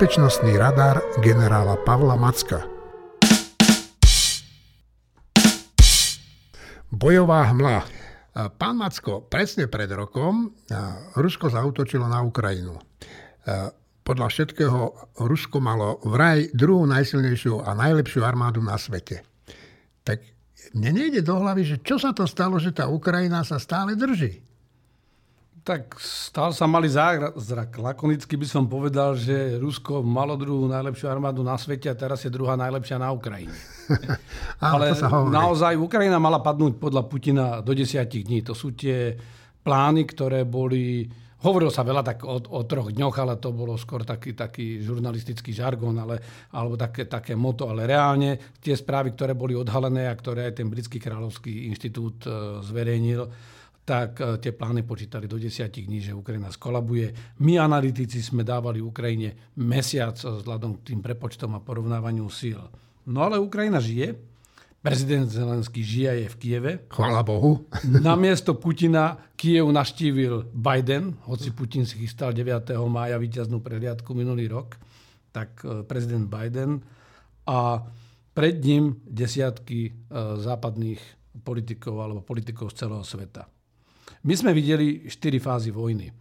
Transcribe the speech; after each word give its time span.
Bezpečnostný 0.00 0.56
radar 0.56 1.04
generála 1.20 1.76
Pavla 1.84 2.16
Macka. 2.16 2.64
Bojová 6.88 7.52
hmla. 7.52 7.84
Pán 8.56 8.80
Macko, 8.80 9.20
presne 9.28 9.68
pred 9.68 9.92
rokom 9.92 10.56
Rusko 11.20 11.52
zautočilo 11.52 12.08
na 12.08 12.24
Ukrajinu. 12.24 12.80
Podľa 14.00 14.26
všetkého 14.32 14.80
Rusko 15.20 15.60
malo 15.60 16.00
vraj 16.08 16.48
druhú 16.56 16.88
najsilnejšiu 16.88 17.60
a 17.60 17.76
najlepšiu 17.76 18.24
armádu 18.24 18.64
na 18.64 18.80
svete. 18.80 19.20
Tak 20.00 20.24
mne 20.80 20.96
nejde 20.96 21.20
do 21.20 21.36
hlavy, 21.36 21.76
že 21.76 21.84
čo 21.84 22.00
sa 22.00 22.16
to 22.16 22.24
stalo, 22.24 22.56
že 22.56 22.72
tá 22.72 22.88
Ukrajina 22.88 23.44
sa 23.44 23.60
stále 23.60 24.00
drží. 24.00 24.48
Tak 25.60 26.00
stal 26.00 26.56
sa 26.56 26.64
malý 26.64 26.88
zázrak. 26.88 27.76
Lakonicky 27.76 28.32
by 28.40 28.46
som 28.48 28.64
povedal, 28.64 29.12
že 29.12 29.60
Rusko 29.60 30.00
malo 30.00 30.32
druhú 30.32 30.64
najlepšiu 30.64 31.12
armádu 31.12 31.44
na 31.44 31.60
svete 31.60 31.92
a 31.92 31.98
teraz 31.98 32.24
je 32.24 32.32
druhá 32.32 32.56
najlepšia 32.56 32.96
na 32.96 33.12
Ukrajine. 33.12 33.52
Ale 34.62 34.96
sa 34.96 35.12
naozaj 35.12 35.76
Ukrajina 35.76 36.16
mala 36.16 36.40
padnúť 36.40 36.80
podľa 36.80 37.02
Putina 37.04 37.46
do 37.60 37.76
desiatich 37.76 38.24
dní. 38.24 38.40
To 38.48 38.56
sú 38.56 38.72
tie 38.72 39.12
plány, 39.60 40.08
ktoré 40.08 40.48
boli... 40.48 41.04
Hovorilo 41.40 41.72
sa 41.72 41.84
veľa 41.84 42.04
tak 42.04 42.24
o, 42.24 42.36
o 42.36 42.60
troch 42.68 42.92
dňoch, 42.92 43.16
ale 43.16 43.40
to 43.40 43.52
bolo 43.52 43.76
skôr 43.80 44.04
taký, 44.04 44.36
taký 44.36 44.84
žurnalistický 44.84 45.56
žargon, 45.56 45.96
ale, 45.96 46.20
alebo 46.52 46.76
také, 46.76 47.08
také 47.08 47.32
moto. 47.32 47.68
Ale 47.68 47.88
reálne 47.88 48.60
tie 48.60 48.76
správy, 48.76 49.16
ktoré 49.16 49.32
boli 49.32 49.56
odhalené 49.56 50.08
a 50.08 50.16
ktoré 50.16 50.52
aj 50.52 50.60
ten 50.60 50.68
britský 50.68 51.00
kráľovský 51.00 51.68
inštitút 51.72 52.28
e, 52.28 52.60
zverejnil, 52.60 53.24
tak 53.90 54.22
e, 54.22 54.38
tie 54.38 54.54
plány 54.54 54.86
počítali 54.86 55.26
do 55.26 55.34
desiatich 55.34 55.90
dní, 55.90 55.98
že 55.98 56.14
Ukrajina 56.14 56.46
skolabuje. 56.54 57.10
My 57.42 57.58
analytici 57.58 58.22
sme 58.22 58.46
dávali 58.46 58.78
Ukrajine 58.78 59.50
mesiac 59.58 60.14
vzhľadom 60.14 60.78
k 60.78 60.94
tým 60.94 61.02
prepočtom 61.02 61.58
a 61.58 61.64
porovnávaniu 61.64 62.30
síl. 62.30 62.62
No 63.10 63.26
ale 63.26 63.42
Ukrajina 63.42 63.82
žije, 63.82 64.14
prezident 64.78 65.26
Zelenský 65.26 65.82
žije 65.82 66.22
je 66.22 66.28
v 66.30 66.36
Kieve. 66.38 66.72
Chvála 66.86 67.26
Bohu. 67.26 67.66
Namiesto 68.06 68.54
Putina 68.54 69.18
Kiev 69.34 69.66
naštívil 69.66 70.54
Biden, 70.54 71.18
hoci 71.26 71.50
Putin 71.50 71.82
si 71.82 71.98
chystal 71.98 72.30
9. 72.30 72.70
mája 72.86 73.18
víťaznú 73.18 73.58
prehliadku 73.58 74.14
minulý 74.14 74.46
rok, 74.46 74.78
tak 75.34 75.66
e, 75.66 75.82
prezident 75.82 76.30
Biden 76.30 76.78
a 77.50 77.82
pred 78.38 78.62
ním 78.62 79.02
desiatky 79.02 79.90
e, 79.90 79.92
západných 80.38 81.02
politikov 81.42 81.98
alebo 81.98 82.22
politikov 82.22 82.70
z 82.70 82.86
celého 82.86 83.02
sveta. 83.02 83.50
My 84.20 84.36
sme 84.36 84.52
videli 84.52 85.08
štyri 85.08 85.40
fázy 85.40 85.72
vojny. 85.72 86.12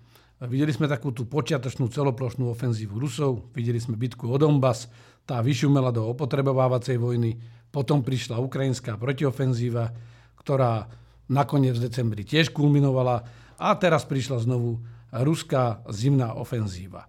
Videli 0.47 0.71
sme 0.71 0.87
takú 0.87 1.11
tú 1.11 1.27
počiatočnú 1.27 1.91
celoplošnú 1.91 2.47
ofenzívu 2.47 2.95
Rusov, 2.95 3.51
videli 3.51 3.75
sme 3.75 3.99
bitku 3.99 4.31
o 4.31 4.39
Donbass, 4.39 4.87
tá 5.27 5.43
vyšumela 5.43 5.91
do 5.91 6.07
opotrebovávacej 6.07 6.95
vojny, 6.95 7.35
potom 7.67 7.99
prišla 7.99 8.39
ukrajinská 8.39 8.95
protiofenzíva, 8.95 9.91
ktorá 10.39 10.87
nakoniec 11.27 11.75
v 11.75 11.91
decembri 11.91 12.23
tiež 12.23 12.55
kulminovala 12.55 13.21
a 13.59 13.67
teraz 13.75 14.07
prišla 14.07 14.47
znovu 14.47 14.79
ruská 15.11 15.83
zimná 15.91 16.33
ofenzíva. 16.39 17.03
E, 17.03 17.07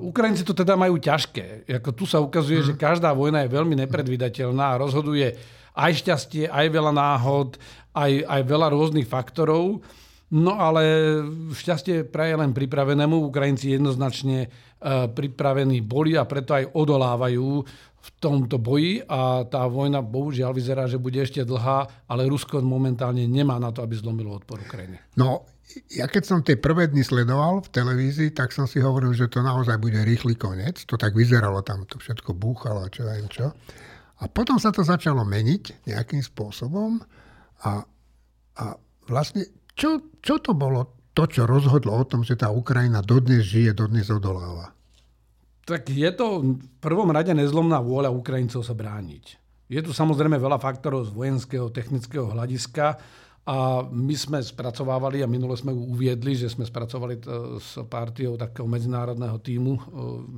Ukrajinci 0.00 0.42
to 0.42 0.56
teda 0.56 0.72
majú 0.74 0.96
ťažké. 0.96 1.68
Ako 1.84 1.92
tu 1.92 2.08
sa 2.08 2.18
ukazuje, 2.24 2.64
že 2.64 2.80
každá 2.80 3.12
vojna 3.12 3.44
je 3.44 3.54
veľmi 3.54 3.76
nepredvydateľná 3.84 4.74
a 4.74 4.80
rozhoduje 4.80 5.36
aj 5.78 5.92
šťastie, 6.02 6.50
aj 6.50 6.66
veľa 6.74 6.90
náhod, 6.90 7.54
aj, 7.94 8.26
aj 8.26 8.40
veľa 8.42 8.74
rôznych 8.74 9.06
faktorov. 9.06 9.78
No 10.28 10.60
ale 10.60 10.84
šťastie 11.56 12.04
praje 12.04 12.36
len 12.36 12.52
pripravenému. 12.52 13.32
Ukrajinci 13.32 13.72
jednoznačne 13.72 14.38
e, 14.44 14.48
pripravení 15.08 15.80
boli 15.80 16.20
a 16.20 16.28
preto 16.28 16.52
aj 16.52 16.68
odolávajú 16.76 17.48
v 17.98 18.08
tomto 18.20 18.60
boji 18.60 19.02
a 19.08 19.42
tá 19.48 19.64
vojna 19.66 20.04
bohužiaľ 20.04 20.52
vyzerá, 20.52 20.84
že 20.86 21.00
bude 21.00 21.18
ešte 21.18 21.42
dlhá, 21.42 22.06
ale 22.06 22.28
Rusko 22.28 22.60
momentálne 22.60 23.24
nemá 23.26 23.58
na 23.58 23.72
to, 23.74 23.82
aby 23.82 23.96
zlomilo 23.98 24.36
odpor 24.38 24.62
Ukrajiny. 24.62 25.00
No, 25.18 25.48
ja 25.92 26.08
keď 26.08 26.22
som 26.24 26.38
tie 26.40 26.56
prvé 26.56 26.88
dny 26.88 27.04
sledoval 27.04 27.64
v 27.64 27.72
televízii, 27.72 28.30
tak 28.32 28.54
som 28.54 28.64
si 28.64 28.80
hovoril, 28.80 29.12
že 29.12 29.28
to 29.28 29.44
naozaj 29.44 29.76
bude 29.80 29.98
rýchly 30.00 30.38
koniec. 30.38 30.84
To 30.88 30.96
tak 30.96 31.12
vyzeralo, 31.12 31.60
tam 31.64 31.84
to 31.84 32.00
všetko 32.00 32.32
búchalo 32.36 32.86
čo 32.88 33.04
aj 33.08 33.20
čo. 33.28 33.46
A 34.18 34.24
potom 34.26 34.58
sa 34.58 34.74
to 34.74 34.82
začalo 34.82 35.22
meniť 35.22 35.86
nejakým 35.86 36.22
spôsobom 36.22 36.98
a, 37.62 37.86
a 38.58 38.64
vlastne 39.06 39.46
čo, 39.78 40.18
čo 40.18 40.42
to 40.42 40.58
bolo 40.58 40.98
to, 41.14 41.26
čo 41.26 41.46
rozhodlo 41.46 41.94
o 41.94 42.06
tom, 42.06 42.26
že 42.26 42.38
tá 42.38 42.50
Ukrajina 42.50 43.02
dodnes 43.02 43.46
žije, 43.46 43.74
dodnes 43.74 44.10
odoláva? 44.10 44.74
Tak 45.66 45.90
je 45.90 46.10
to 46.14 46.54
v 46.58 46.66
prvom 46.82 47.10
rade 47.10 47.30
nezlomná 47.30 47.78
vôľa 47.78 48.10
Ukrajincov 48.10 48.62
sa 48.66 48.74
brániť. 48.74 49.38
Je 49.68 49.80
tu 49.84 49.92
samozrejme 49.92 50.40
veľa 50.40 50.56
faktorov 50.56 51.06
z 51.06 51.14
vojenského, 51.14 51.68
technického 51.68 52.24
hľadiska 52.32 52.96
a 53.48 53.84
my 53.84 54.16
sme 54.16 54.38
spracovávali 54.40 55.20
a 55.20 55.28
minule 55.28 55.56
sme 55.56 55.72
uviedli, 55.72 56.36
že 56.36 56.48
sme 56.48 56.64
spracovali 56.64 57.20
s 57.60 57.76
partiou 57.88 58.36
takého 58.40 58.64
medzinárodného 58.64 59.36
týmu 59.40 59.72
e, 59.76 59.82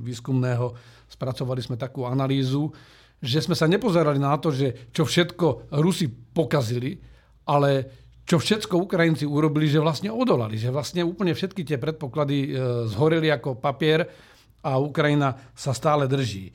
výskumného, 0.03 0.75
spracovali 1.07 1.63
sme 1.63 1.79
takú 1.79 2.07
analýzu, 2.07 2.71
že 3.21 3.37
sme 3.39 3.53
sa 3.53 3.69
nepozerali 3.69 4.17
na 4.17 4.33
to, 4.41 4.49
že 4.49 4.89
čo 4.89 5.05
všetko 5.05 5.77
Rusi 5.77 6.09
pokazili, 6.09 6.97
ale 7.45 8.01
čo 8.25 8.41
všetko 8.41 8.89
Ukrajinci 8.89 9.29
urobili, 9.29 9.69
že 9.69 9.81
vlastne 9.81 10.09
odolali, 10.09 10.57
že 10.57 10.73
vlastne 10.73 11.05
úplne 11.05 11.37
všetky 11.37 11.61
tie 11.61 11.77
predpoklady 11.77 12.37
e, 12.47 12.49
zhoreli 12.89 13.29
ako 13.29 13.61
papier 13.61 14.09
a 14.61 14.81
Ukrajina 14.81 15.37
sa 15.53 15.73
stále 15.73 16.09
drží. 16.09 16.49
E, 16.49 16.53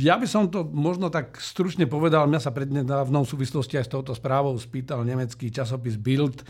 ja 0.00 0.16
by 0.16 0.26
som 0.28 0.48
to 0.48 0.64
možno 0.64 1.12
tak 1.12 1.36
stručne 1.42 1.84
povedal, 1.84 2.24
mňa 2.24 2.40
sa 2.40 2.54
prednedávnou 2.56 3.24
v 3.24 3.32
súvislosti 3.36 3.76
aj 3.76 3.84
s 3.88 3.92
touto 3.92 4.12
správou 4.16 4.56
spýtal 4.56 5.04
nemecký 5.04 5.52
časopis 5.52 6.00
Bild, 6.00 6.44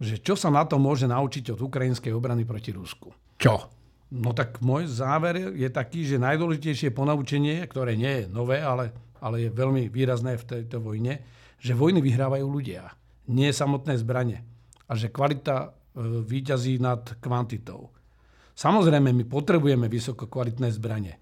že 0.00 0.22
čo 0.22 0.38
sa 0.38 0.48
na 0.48 0.64
to 0.64 0.80
môže 0.80 1.04
naučiť 1.10 1.52
od 1.52 1.60
ukrajinskej 1.64 2.12
obrany 2.16 2.46
proti 2.46 2.72
Rusku. 2.72 3.12
Čo? 3.36 3.83
No 4.14 4.30
tak 4.30 4.62
môj 4.62 4.86
záver 4.86 5.58
je 5.58 5.66
taký, 5.66 6.06
že 6.06 6.22
najdôležitejšie 6.22 6.94
ponaučenie, 6.94 7.66
ktoré 7.66 7.98
nie 7.98 8.22
je 8.22 8.24
nové, 8.30 8.62
ale, 8.62 8.94
ale 9.18 9.48
je 9.48 9.50
veľmi 9.50 9.90
výrazné 9.90 10.38
v 10.38 10.46
tejto 10.46 10.78
vojne, 10.78 11.18
že 11.58 11.74
vojny 11.74 11.98
vyhrávajú 11.98 12.46
ľudia 12.46 12.94
nie 13.26 13.50
samotné 13.50 13.98
zbranie. 13.98 14.46
A 14.86 14.94
že 14.94 15.10
kvalita 15.10 15.56
e, 15.66 15.68
výťazí 16.22 16.78
nad 16.78 17.18
kvantitou. 17.18 17.90
Samozrejme, 18.54 19.10
my 19.10 19.24
potrebujeme 19.26 19.90
vysoko 19.90 20.30
kvalitné 20.30 20.70
zbranie. 20.70 21.18
E, 21.18 21.20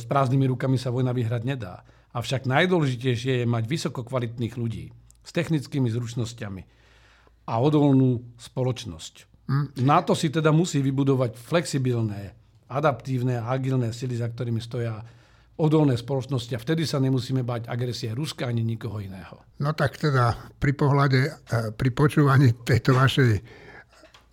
s 0.00 0.08
prázdnymi 0.08 0.48
rukami 0.48 0.80
sa 0.80 0.94
vojna 0.94 1.12
vyhrať 1.12 1.42
nedá. 1.44 1.84
Avšak 2.14 2.46
najdôležitejšie 2.48 3.44
je 3.44 3.46
mať 3.50 3.64
vysoko 3.66 4.06
kvalitných 4.06 4.54
ľudí 4.54 4.94
s 5.20 5.30
technickými 5.34 5.90
zručnosťami 5.90 6.62
a 7.50 7.54
odolnú 7.58 8.22
spoločnosť. 8.38 9.33
Mm. 9.44 9.84
NATO 9.84 10.16
si 10.16 10.32
teda 10.32 10.48
musí 10.50 10.80
vybudovať 10.80 11.36
flexibilné, 11.36 12.32
adaptívne 12.68 13.36
a 13.40 13.52
agilné 13.52 13.92
sily, 13.92 14.16
za 14.16 14.28
ktorými 14.28 14.60
stoja 14.60 15.04
odolné 15.54 15.94
spoločnosti 15.94 16.50
a 16.56 16.62
vtedy 16.62 16.82
sa 16.82 16.98
nemusíme 16.98 17.46
bať 17.46 17.70
agresie 17.70 18.10
Ruska 18.10 18.50
ani 18.50 18.66
nikoho 18.66 18.98
iného. 18.98 19.38
No 19.62 19.70
tak 19.70 20.02
teda 20.02 20.34
pri 20.58 20.74
pohľade, 20.74 21.20
e, 21.30 21.30
pri 21.70 21.90
počúvaní 21.94 22.58
tejto 22.66 22.98
vašej 22.98 23.30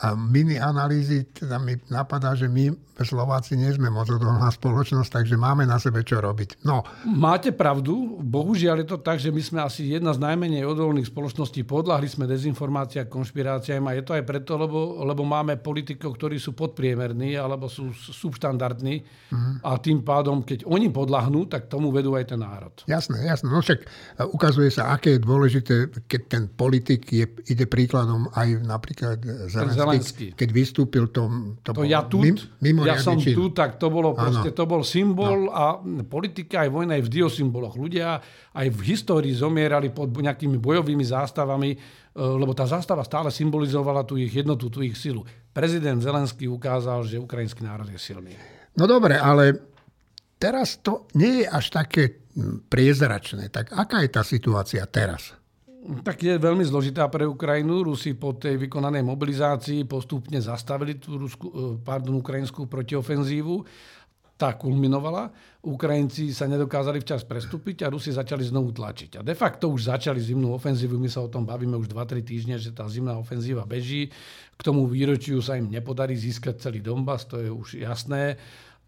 a 0.01 0.17
mini 0.17 0.57
analýzy 0.57 1.29
teda 1.29 1.61
mi 1.61 1.77
napadá, 1.93 2.33
že 2.33 2.49
my 2.49 2.73
Slováci 3.01 3.57
nie 3.57 3.69
sme 3.73 3.89
moc 3.89 4.09
odolná 4.09 4.49
spoločnosť, 4.49 5.09
takže 5.09 5.35
máme 5.37 5.65
na 5.65 5.81
sebe 5.81 6.05
čo 6.05 6.21
robiť. 6.21 6.61
No. 6.65 6.85
Máte 7.05 7.49
pravdu, 7.53 8.21
bohužiaľ 8.21 8.85
je 8.85 8.87
to 8.87 8.97
tak, 9.01 9.17
že 9.17 9.33
my 9.33 9.41
sme 9.41 9.59
asi 9.65 9.89
jedna 9.89 10.13
z 10.13 10.21
najmenej 10.21 10.63
odolných 10.65 11.09
spoločností, 11.09 11.65
podľahli 11.65 12.07
sme 12.07 12.29
dezinformácia 12.29 13.05
a 13.05 13.09
konšpiráciám 13.09 13.89
a 13.89 13.95
je 13.97 14.03
to 14.05 14.13
aj 14.13 14.23
preto, 14.25 14.53
lebo, 14.57 15.01
lebo 15.01 15.25
máme 15.25 15.57
politikov, 15.57 16.17
ktorí 16.17 16.37
sú 16.37 16.53
podpriemerní 16.53 17.37
alebo 17.37 17.65
sú 17.65 17.89
subštandardní 17.93 18.95
mm. 19.33 19.65
a 19.65 19.71
tým 19.81 20.05
pádom, 20.05 20.45
keď 20.45 20.69
oni 20.69 20.93
podľahnú, 20.93 21.49
tak 21.49 21.71
tomu 21.71 21.89
vedú 21.89 22.13
aj 22.13 22.35
ten 22.35 22.39
národ. 22.41 22.73
Jasné, 22.85 23.25
jasné. 23.25 23.49
No 23.49 23.63
však 23.63 23.79
e, 23.81 23.85
ukazuje 24.29 24.69
sa, 24.69 24.93
aké 24.93 25.17
je 25.17 25.21
dôležité, 25.21 25.75
keď 26.05 26.21
ten 26.29 26.43
politik 26.51 27.09
je, 27.09 27.25
ide 27.49 27.65
príkladom 27.65 28.29
aj 28.37 28.61
napríklad 28.61 29.17
Zelenský 29.49 29.90
Zelenský. 29.91 30.27
Keď 30.31 30.49
vystúpil 30.55 31.11
to, 31.11 31.27
to, 31.59 31.75
to 31.75 31.83
ja 31.83 32.07
tu, 32.07 32.23
ja 32.87 32.95
som 32.95 33.19
čin. 33.19 33.35
tu, 33.35 33.51
tak 33.51 33.75
to 33.75 33.91
bolo 33.91 34.15
proste, 34.15 34.55
to 34.55 34.63
bol 34.63 34.85
symbol 34.87 35.47
no. 35.47 35.51
a 35.51 35.63
politika 36.07 36.63
aj 36.63 36.69
vojna 36.71 36.95
aj 36.95 37.03
v 37.03 37.09
diosymboloch. 37.19 37.75
Ľudia 37.75 38.21
aj 38.55 38.67
v 38.71 38.79
histórii 38.87 39.35
zomierali 39.35 39.91
pod 39.91 40.11
nejakými 40.11 40.55
bojovými 40.55 41.03
zástavami, 41.03 41.69
e, 41.73 41.77
lebo 42.15 42.55
tá 42.55 42.63
zástava 42.63 43.03
stále 43.03 43.33
symbolizovala 43.33 44.07
tú 44.07 44.15
ich 44.15 44.31
jednotu, 44.31 44.71
tú 44.71 44.79
ich 44.85 44.95
silu. 44.95 45.27
Prezident 45.51 45.99
Zelenský 45.99 46.47
ukázal, 46.47 47.03
že 47.03 47.19
ukrajinský 47.19 47.67
národ 47.67 47.89
je 47.91 47.99
silný. 47.99 48.37
No 48.79 48.87
dobre, 48.87 49.19
ale 49.19 49.57
teraz 50.39 50.79
to 50.79 51.11
nie 51.19 51.43
je 51.43 51.45
až 51.51 51.65
také 51.75 52.03
priezračné. 52.71 53.51
Tak 53.51 53.75
aká 53.75 54.01
je 54.03 54.09
tá 54.09 54.23
situácia 54.23 54.83
teraz? 54.87 55.40
Tak 56.05 56.21
je 56.21 56.37
veľmi 56.37 56.61
zložitá 56.61 57.09
pre 57.09 57.25
Ukrajinu. 57.25 57.81
Rusi 57.81 58.13
po 58.13 58.37
tej 58.37 58.61
vykonanej 58.61 59.01
mobilizácii 59.01 59.89
postupne 59.89 60.37
zastavili 60.37 61.01
tú 61.01 61.17
Rusku, 61.17 61.47
e, 61.49 61.53
pardon, 61.81 62.21
ukrajinskú 62.21 62.69
protiofenzívu. 62.69 63.65
tá 64.41 64.57
kulminovala, 64.57 65.29
Ukrajinci 65.61 66.33
sa 66.33 66.49
nedokázali 66.49 66.97
včas 67.05 67.21
prestúpiť 67.21 67.85
a 67.85 67.93
Rusi 67.93 68.09
začali 68.09 68.41
znovu 68.41 68.73
tlačiť. 68.73 69.17
A 69.17 69.21
de 69.21 69.37
facto 69.37 69.69
už 69.69 69.93
začali 69.93 70.17
zimnú 70.17 70.57
ofenzívu, 70.57 70.97
my 70.97 71.05
sa 71.05 71.21
o 71.21 71.29
tom 71.29 71.45
bavíme 71.45 71.77
už 71.77 71.85
2-3 71.85 72.25
týždne, 72.25 72.57
že 72.57 72.73
tá 72.73 72.89
zimná 72.89 73.21
ofenzíva 73.21 73.69
beží. 73.69 74.09
K 74.57 74.61
tomu 74.65 74.89
výročiu 74.89 75.45
sa 75.45 75.61
im 75.61 75.69
nepodarí 75.69 76.17
získať 76.17 76.57
celý 76.57 76.81
Donbass, 76.81 77.29
to 77.29 77.37
je 77.37 77.53
už 77.53 77.85
jasné. 77.85 78.41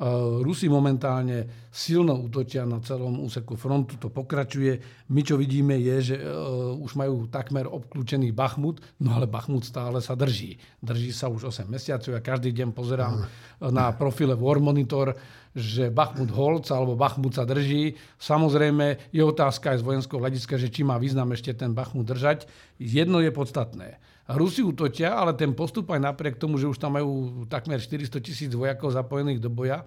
Eh, 0.03 0.43
Rusi 0.43 0.67
momentálne 0.67 1.47
silno 1.71 2.19
útočia 2.19 2.67
na 2.67 2.83
celom 2.83 3.23
úseku 3.23 3.55
frontu, 3.55 3.95
to 3.95 4.11
pokračuje. 4.11 4.83
My, 5.15 5.23
čo 5.23 5.39
vidíme, 5.39 5.79
je, 5.79 6.13
že 6.13 6.15
uh, 6.19 6.75
už 6.75 6.93
majú 6.99 7.25
takmer 7.31 7.65
obklúčený 7.65 8.35
Bachmut, 8.35 8.83
no 8.99 9.15
ale 9.15 9.25
Bachmut 9.25 9.63
stále 9.63 10.03
sa 10.03 10.13
drží. 10.13 10.59
Drží 10.83 11.09
sa 11.15 11.31
už 11.31 11.49
8 11.49 11.65
mesiacov. 11.65 12.13
Ja 12.13 12.21
každý 12.21 12.51
deň 12.53 12.75
pozerám 12.75 13.25
mm. 13.25 13.73
na 13.73 13.89
profile 13.95 14.37
War 14.37 14.61
Monitor, 14.61 15.17
že 15.55 15.89
Bachmut 15.89 16.29
holc 16.29 16.67
alebo 16.69 16.99
Bachmut 16.99 17.33
sa 17.33 17.47
drží. 17.47 17.97
Samozrejme 18.21 19.09
je 19.09 19.23
otázka 19.23 19.73
aj 19.73 19.81
z 19.81 19.87
vojenského 19.87 20.19
hľadiska, 20.21 20.61
že 20.61 20.69
či 20.69 20.85
má 20.85 21.01
význam 21.01 21.31
ešte 21.33 21.57
ten 21.57 21.73
Bachmut 21.73 22.05
držať. 22.05 22.45
Jedno 22.77 23.17
je 23.23 23.33
podstatné 23.33 23.97
Rusi 24.23 24.63
útočia, 24.63 25.19
ale 25.19 25.35
ten 25.35 25.51
postup 25.51 25.91
aj 25.91 25.99
napriek 25.99 26.39
tomu, 26.39 26.55
že 26.55 26.71
už 26.71 26.79
tam 26.79 26.95
majú 26.95 27.43
takmer 27.51 27.83
400 27.83 28.23
tisíc 28.23 28.51
vojakov 28.55 28.95
zapojených 28.95 29.43
do 29.43 29.51
boja, 29.51 29.83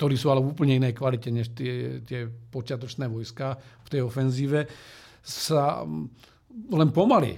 ktorí 0.00 0.16
sú 0.16 0.32
ale 0.32 0.40
v 0.40 0.50
úplne 0.56 0.80
inej 0.80 0.96
kvalite 0.96 1.28
než 1.28 1.52
tie, 1.52 2.00
tie 2.00 2.24
počiatočné 2.48 3.06
vojska 3.12 3.60
v 3.84 3.88
tej 3.92 4.00
ofenzíve, 4.08 4.66
sa 5.20 5.84
len 6.72 6.88
pomaly 6.96 7.36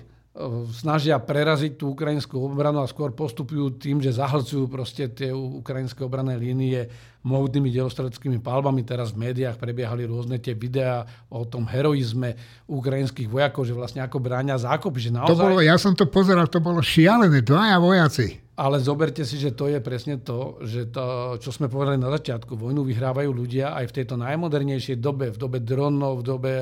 snažia 0.70 1.16
preraziť 1.16 1.80
tú 1.80 1.96
ukrajinskú 1.96 2.36
obranu 2.36 2.84
a 2.84 2.90
skôr 2.90 3.16
postupujú 3.16 3.80
tým, 3.80 4.04
že 4.04 4.12
zahlcujú 4.12 4.68
proste 4.68 5.08
tie 5.08 5.32
ukrajinské 5.32 6.04
obrané 6.04 6.36
línie 6.36 6.84
mohutnými 7.26 7.74
delostredeckými 7.74 8.38
palbami. 8.38 8.86
Teraz 8.86 9.10
v 9.10 9.26
médiách 9.26 9.58
prebiehali 9.58 10.06
rôzne 10.06 10.38
tie 10.38 10.54
videá 10.54 11.02
o 11.26 11.42
tom 11.42 11.66
heroizme 11.66 12.38
ukrajinských 12.70 13.26
vojakov, 13.26 13.66
že 13.66 13.74
vlastne 13.74 14.00
ako 14.06 14.22
bráňa 14.22 14.62
zákopy. 14.62 15.10
Že 15.10 15.10
naozaj... 15.18 15.34
to 15.34 15.42
bolo, 15.42 15.58
ja 15.58 15.74
som 15.74 15.98
to 15.98 16.06
pozeral, 16.06 16.46
to 16.46 16.62
bolo 16.62 16.78
šialené, 16.78 17.42
dvaja 17.42 17.82
vojaci. 17.82 18.46
Ale 18.56 18.80
zoberte 18.80 19.20
si, 19.20 19.36
že 19.36 19.52
to 19.52 19.68
je 19.68 19.84
presne 19.84 20.16
to, 20.24 20.56
že 20.64 20.88
to, 20.88 21.36
čo 21.36 21.52
sme 21.52 21.68
povedali 21.68 22.00
na 22.00 22.08
začiatku, 22.08 22.56
vojnu 22.56 22.88
vyhrávajú 22.88 23.28
ľudia 23.28 23.76
aj 23.76 23.92
v 23.92 23.94
tejto 24.00 24.16
najmodernejšej 24.16 24.96
dobe, 24.96 25.28
v 25.28 25.36
dobe 25.36 25.60
dronov, 25.60 26.24
v 26.24 26.24
dobe 26.24 26.52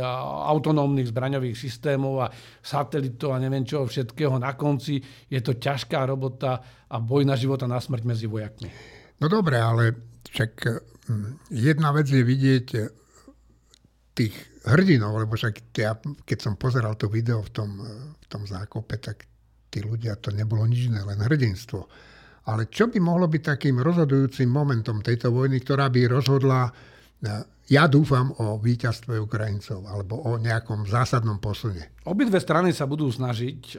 autonómnych 0.51 1.15
zbraňových 1.15 1.55
systémov 1.55 2.27
a 2.27 2.35
satelitov 2.59 3.31
a 3.31 3.39
neviem 3.39 3.63
čoho 3.63 3.87
všetkého. 3.87 4.35
Na 4.43 4.59
konci 4.59 4.99
je 5.31 5.39
to 5.39 5.55
ťažká 5.55 6.03
robota 6.03 6.59
a 6.91 6.99
boj 6.99 7.23
na 7.23 7.39
život 7.39 7.63
a 7.63 7.71
na 7.71 7.79
smrť 7.79 8.03
medzi 8.03 8.27
vojakmi. 8.27 8.75
No 9.23 9.31
dobre, 9.31 9.63
ale 9.63 10.14
však 10.35 10.53
hm, 11.07 11.55
jedna 11.55 11.95
vec 11.95 12.11
je 12.11 12.23
vidieť 12.27 12.67
tých 14.15 14.35
hrdinov, 14.67 15.19
lebo 15.19 15.35
však 15.35 15.55
ja, 15.79 15.95
keď 15.99 16.39
som 16.39 16.55
pozeral 16.59 16.99
to 16.99 17.11
video 17.11 17.43
v 17.43 17.51
tom, 17.51 17.71
v 18.19 18.27
tom 18.31 18.43
zákope, 18.47 18.99
tak 18.99 19.27
tí 19.69 19.83
ľudia, 19.83 20.15
to 20.23 20.31
nebolo 20.31 20.63
nič 20.65 20.87
iné, 20.87 21.03
len 21.03 21.19
hrdinstvo. 21.19 21.83
Ale 22.47 22.71
čo 22.71 22.87
by 22.87 22.99
mohlo 23.03 23.27
byť 23.27 23.43
takým 23.43 23.83
rozhodujúcim 23.83 24.47
momentom 24.47 25.03
tejto 25.03 25.35
vojny, 25.35 25.59
ktorá 25.65 25.91
by 25.91 26.07
rozhodla, 26.07 26.71
ja 27.65 27.89
dúfam, 27.89 28.29
o 28.45 28.61
víťazstve 28.61 29.17
Ukrajincov 29.25 29.89
alebo 29.89 30.21
o 30.21 30.37
nejakom 30.37 30.85
zásadnom 30.85 31.41
posune? 31.41 31.97
Obidve 32.05 32.37
strany 32.37 32.77
sa 32.77 32.85
budú 32.85 33.09
snažiť 33.09 33.61
e, 33.73 33.75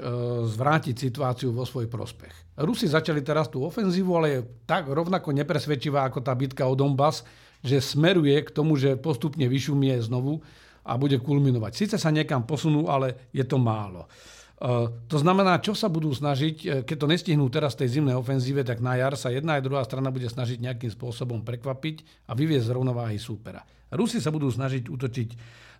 zvrátiť 0.49 0.95
situáciu 0.97 1.53
vo 1.53 1.69
svoj 1.69 1.85
prospech. 1.85 2.57
Rusi 2.65 2.89
začali 2.89 3.21
teraz 3.21 3.45
tú 3.45 3.61
ofenzívu, 3.61 4.11
ale 4.17 4.27
je 4.33 4.39
tak 4.65 4.89
rovnako 4.89 5.37
nepresvedčivá 5.37 6.09
ako 6.09 6.25
tá 6.25 6.33
bitka 6.33 6.65
o 6.65 6.73
Donbass, 6.73 7.21
že 7.61 7.77
smeruje 7.77 8.41
k 8.41 8.49
tomu, 8.49 8.73
že 8.73 8.97
postupne 8.97 9.45
vyšumie 9.45 9.93
znovu 10.01 10.41
a 10.85 10.97
bude 10.97 11.21
kulminovať. 11.21 11.71
Sice 11.73 11.95
sa 12.01 12.09
niekam 12.09 12.45
posunú, 12.45 12.89
ale 12.89 13.29
je 13.33 13.45
to 13.45 13.61
málo. 13.61 14.09
Eh, 14.55 14.87
to 15.11 15.17
znamená, 15.19 15.59
čo 15.59 15.75
sa 15.75 15.91
budú 15.91 16.15
snažiť, 16.15 16.55
eh, 16.63 16.69
keď 16.87 16.95
to 16.95 17.11
nestihnú 17.11 17.51
teraz 17.51 17.75
tej 17.75 17.99
zimnej 17.99 18.15
ofenzíve, 18.15 18.63
tak 18.63 18.79
na 18.79 18.95
jar 18.95 19.19
sa 19.19 19.27
jedna 19.27 19.59
aj 19.59 19.67
druhá 19.67 19.83
strana 19.83 20.15
bude 20.15 20.31
snažiť 20.31 20.63
nejakým 20.63 20.87
spôsobom 20.95 21.43
prekvapiť 21.43 22.27
a 22.31 22.39
vyviezť 22.39 22.71
z 22.71 22.73
rovnováhy 22.73 23.19
súpera. 23.19 23.67
Rusi 23.91 24.23
sa 24.23 24.31
budú 24.31 24.47
snažiť 24.47 24.87
útočiť 24.87 25.29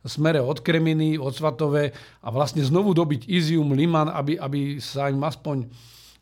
smere 0.03 0.43
od 0.43 0.59
Kreminy, 0.59 1.15
od 1.15 1.31
Svatové 1.31 1.95
a 2.19 2.27
vlastne 2.35 2.67
znovu 2.67 2.91
dobiť 2.91 3.31
Izium, 3.31 3.71
Liman, 3.71 4.11
aby, 4.11 4.35
aby 4.35 4.77
sa 4.83 5.07
im 5.07 5.23
aspoň 5.23 5.71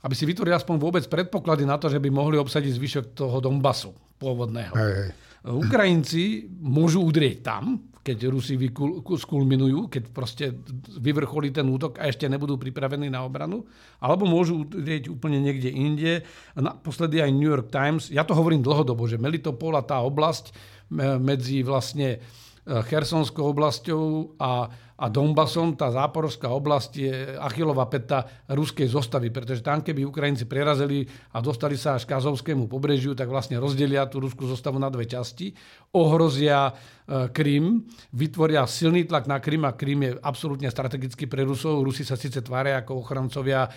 aby 0.03 0.19
si 0.19 0.27
vytvorili 0.27 0.51
aspoň 0.51 0.83
vôbec 0.83 1.07
predpoklady 1.07 1.63
na 1.63 1.79
to, 1.79 1.88
že 1.88 1.95
by 1.95 2.11
mohli 2.11 2.35
obsadiť 2.35 2.75
zvyšok 2.75 3.06
toho 3.15 3.39
Donbasu 3.39 3.95
pôvodného. 4.19 4.75
Hej, 4.75 4.94
hej. 4.99 5.09
Ukrajinci 5.47 6.51
môžu 6.59 7.07
udrieť 7.07 7.39
tam, 7.39 7.79
keď 8.03 8.17
Rusi 8.27 8.59
skulminujú, 9.00 9.88
keď 9.88 10.03
proste 10.11 10.51
vyvrcholí 11.00 11.55
ten 11.55 11.63
útok 11.63 12.03
a 12.03 12.11
ešte 12.11 12.27
nebudú 12.27 12.59
pripravení 12.59 13.07
na 13.07 13.23
obranu, 13.23 13.63
alebo 14.03 14.27
môžu 14.27 14.67
udrieť 14.67 15.07
úplne 15.07 15.39
niekde 15.39 15.71
inde. 15.71 16.27
Naposledy 16.59 17.23
aj 17.23 17.31
New 17.31 17.47
York 17.47 17.71
Times, 17.71 18.11
ja 18.11 18.27
to 18.27 18.35
hovorím 18.35 18.59
dlhodobo, 18.59 19.07
že 19.07 19.15
Melitopol 19.15 19.79
a 19.79 19.88
tá 19.88 20.03
oblasť 20.03 20.51
medzi 21.23 21.63
vlastne 21.63 22.19
Chersonskou 22.63 23.55
oblasťou 23.55 24.35
a, 24.39 24.67
a 25.03 25.11
Donbasom, 25.11 25.75
tá 25.75 25.91
záporovská 25.91 26.47
oblasť 26.47 26.91
je 26.95 27.35
achilová 27.35 27.91
peta 27.91 28.23
ruskej 28.47 28.88
zostavy, 28.88 29.35
pretože 29.35 29.59
tam, 29.59 29.83
keby 29.83 30.07
Ukrajinci 30.07 30.47
prerazili 30.47 31.03
a 31.35 31.44
dostali 31.44 31.75
sa 31.75 32.00
až 32.00 32.07
k 32.07 32.15
Azovskému 32.15 32.71
pobrežiu, 32.71 33.11
tak 33.11 33.27
vlastne 33.27 33.59
rozdelia 33.59 34.07
tú 34.07 34.23
ruskú 34.23 34.47
zostavu 34.47 34.79
na 34.79 34.88
dve 34.88 35.03
časti, 35.03 35.51
ohrozia 35.91 36.71
e, 36.71 37.27
Krym, 37.35 37.83
vytvoria 38.15 38.63
silný 38.63 39.03
tlak 39.03 39.27
na 39.27 39.44
Krym 39.44 39.67
a 39.67 39.75
Krym 39.75 40.07
je 40.07 40.11
absolútne 40.23 40.71
strategický 40.71 41.27
pre 41.27 41.44
Rusov. 41.44 41.83
Rusi 41.83 42.07
sa 42.07 42.15
síce 42.15 42.39
tvária 42.39 42.79
ako 42.79 43.03
ochrancovia 43.03 43.67
e, 43.67 43.69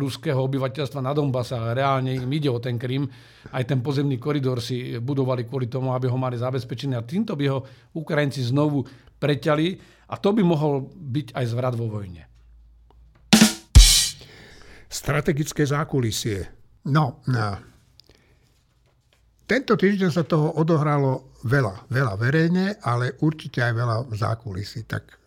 ruského 0.00 0.40
obyvateľstva 0.40 1.04
na 1.04 1.12
Donbase, 1.12 1.60
ale 1.60 1.76
reálne 1.76 2.16
im 2.16 2.32
ide 2.32 2.48
o 2.48 2.56
ten 2.56 2.80
Krym. 2.80 3.04
Aj 3.52 3.68
ten 3.68 3.84
pozemný 3.84 4.16
koridor 4.16 4.64
si 4.64 4.96
budovali 4.96 5.44
kvôli 5.44 5.68
tomu, 5.68 5.92
aby 5.92 6.08
ho 6.08 6.16
mali 6.16 6.40
zabezpečený 6.40 6.96
a 6.96 7.04
týmto 7.04 7.36
by 7.36 7.44
ho 7.52 7.68
Ukrajinci 7.92 8.48
znovu 8.48 9.09
preťali 9.20 9.68
a 10.10 10.14
to 10.16 10.32
by 10.32 10.42
mohol 10.42 10.88
byť 10.90 11.36
aj 11.36 11.44
zvrat 11.46 11.74
vo 11.76 11.86
vojne. 11.92 12.24
Strategické 14.90 15.62
zákulisie. 15.62 16.50
No, 16.90 17.22
no. 17.30 17.50
Tento 19.46 19.74
týždeň 19.78 20.10
sa 20.10 20.26
toho 20.26 20.56
odohralo 20.58 21.36
veľa. 21.46 21.86
Veľa 21.92 22.14
verejne, 22.18 22.80
ale 22.82 23.14
určite 23.22 23.62
aj 23.62 23.72
veľa 23.76 23.96
v 24.08 24.14
zákulisí. 24.18 24.88
Tak 24.88 25.19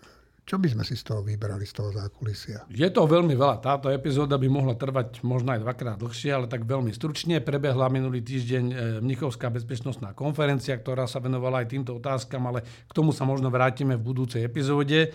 čo 0.44 0.60
by 0.60 0.68
sme 0.68 0.84
si 0.84 1.00
z 1.00 1.08
toho 1.08 1.24
vybrali, 1.24 1.64
z 1.64 1.72
toho 1.72 1.96
zákulisia? 1.96 2.68
Je 2.68 2.92
to 2.92 3.08
veľmi 3.08 3.32
veľa. 3.32 3.64
Táto 3.64 3.88
epizóda 3.88 4.36
by 4.36 4.52
mohla 4.52 4.76
trvať 4.76 5.24
možno 5.24 5.56
aj 5.56 5.64
dvakrát 5.64 5.96
dlhšie, 5.96 6.36
ale 6.36 6.52
tak 6.52 6.68
veľmi 6.68 6.92
stručne. 6.92 7.40
Prebehla 7.40 7.88
minulý 7.88 8.20
týždeň 8.20 8.66
e, 8.68 8.76
Mnichovská 9.00 9.48
bezpečnostná 9.48 10.12
konferencia, 10.12 10.76
ktorá 10.76 11.08
sa 11.08 11.24
venovala 11.24 11.64
aj 11.64 11.72
týmto 11.72 11.96
otázkam, 11.96 12.44
ale 12.52 12.60
k 12.60 12.92
tomu 12.92 13.16
sa 13.16 13.24
možno 13.24 13.48
vrátime 13.48 13.96
v 13.96 14.04
budúcej 14.04 14.44
epizóde. 14.44 15.08
E, 15.08 15.10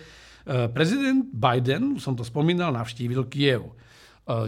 prezident 0.73 1.29
Biden, 1.29 2.01
som 2.01 2.17
to 2.17 2.25
spomínal, 2.25 2.73
navštívil 2.73 3.29
Kiev. 3.29 3.69
E, 3.69 3.73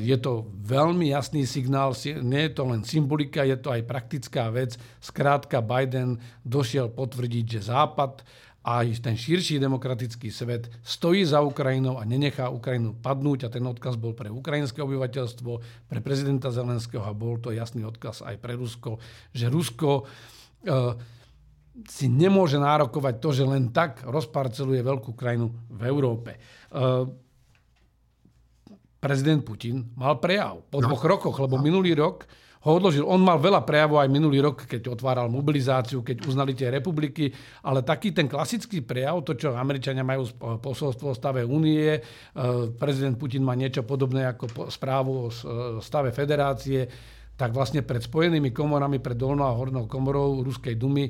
je 0.01 0.17
to 0.17 0.49
veľmi 0.65 1.13
jasný 1.13 1.45
signál, 1.45 1.93
nie 2.25 2.49
je 2.49 2.53
to 2.57 2.65
len 2.65 2.89
symbolika, 2.89 3.45
je 3.45 3.61
to 3.61 3.69
aj 3.69 3.85
praktická 3.85 4.49
vec. 4.49 4.81
Skrátka, 4.97 5.61
Biden 5.61 6.17
došiel 6.41 6.89
potvrdiť, 6.89 7.45
že 7.61 7.69
Západ 7.69 8.25
aj 8.61 9.01
ten 9.01 9.17
širší 9.17 9.57
demokratický 9.57 10.29
svet 10.29 10.69
stojí 10.85 11.25
za 11.25 11.41
Ukrajinou 11.41 11.97
a 11.97 12.05
nenechá 12.05 12.53
Ukrajinu 12.53 12.93
padnúť 12.93 13.49
a 13.49 13.53
ten 13.53 13.65
odkaz 13.65 13.97
bol 13.97 14.13
pre 14.13 14.29
ukrajinské 14.29 14.85
obyvateľstvo, 14.85 15.51
pre 15.89 16.01
prezidenta 16.05 16.53
Zelenského 16.53 17.01
a 17.01 17.17
bol 17.17 17.41
to 17.41 17.57
jasný 17.57 17.89
odkaz 17.89 18.21
aj 18.21 18.37
pre 18.37 18.61
Rusko, 18.61 19.01
že 19.33 19.49
Rusko 19.49 20.05
e, 20.05 20.73
si 21.89 22.13
nemôže 22.13 22.61
nárokovať 22.61 23.15
to, 23.17 23.29
že 23.33 23.45
len 23.49 23.73
tak 23.73 24.05
rozparceluje 24.05 24.85
veľkú 24.85 25.17
krajinu 25.17 25.49
v 25.73 25.83
Európe. 25.89 26.37
E, 26.37 26.41
prezident 29.01 29.41
Putin 29.41 29.89
mal 29.97 30.21
prejav 30.21 30.61
po 30.69 30.85
no. 30.85 30.93
dvoch 30.93 31.05
rokoch, 31.09 31.37
lebo 31.41 31.57
no. 31.57 31.65
minulý 31.65 31.97
rok 31.97 32.29
ho 32.61 32.71
odložil. 32.77 33.09
On 33.09 33.21
mal 33.21 33.41
veľa 33.41 33.65
prejavov 33.65 34.05
aj 34.05 34.13
minulý 34.13 34.45
rok, 34.45 34.69
keď 34.69 34.93
otváral 34.93 35.33
mobilizáciu, 35.33 36.05
keď 36.05 36.29
uznali 36.29 36.53
tie 36.53 36.69
republiky, 36.69 37.33
ale 37.65 37.81
taký 37.81 38.13
ten 38.13 38.29
klasický 38.29 38.85
prejav, 38.85 39.25
to, 39.25 39.33
čo 39.33 39.57
Američania 39.57 40.05
majú 40.05 40.29
posolstvo 40.61 41.13
o 41.13 41.17
stave 41.17 41.41
únie, 41.41 41.97
e, 41.97 42.01
prezident 42.77 43.17
Putin 43.17 43.41
má 43.41 43.57
niečo 43.57 43.81
podobné 43.89 44.29
ako 44.29 44.69
správu 44.69 45.13
o 45.27 45.29
stave 45.81 46.13
federácie, 46.13 46.85
tak 47.41 47.57
vlastne 47.57 47.81
pred 47.81 48.05
spojenými 48.05 48.53
komorami, 48.53 49.01
pred 49.01 49.17
dolnou 49.17 49.49
a 49.49 49.57
hornou 49.57 49.89
komorou 49.89 50.45
Ruskej 50.45 50.77
dumy 50.77 51.09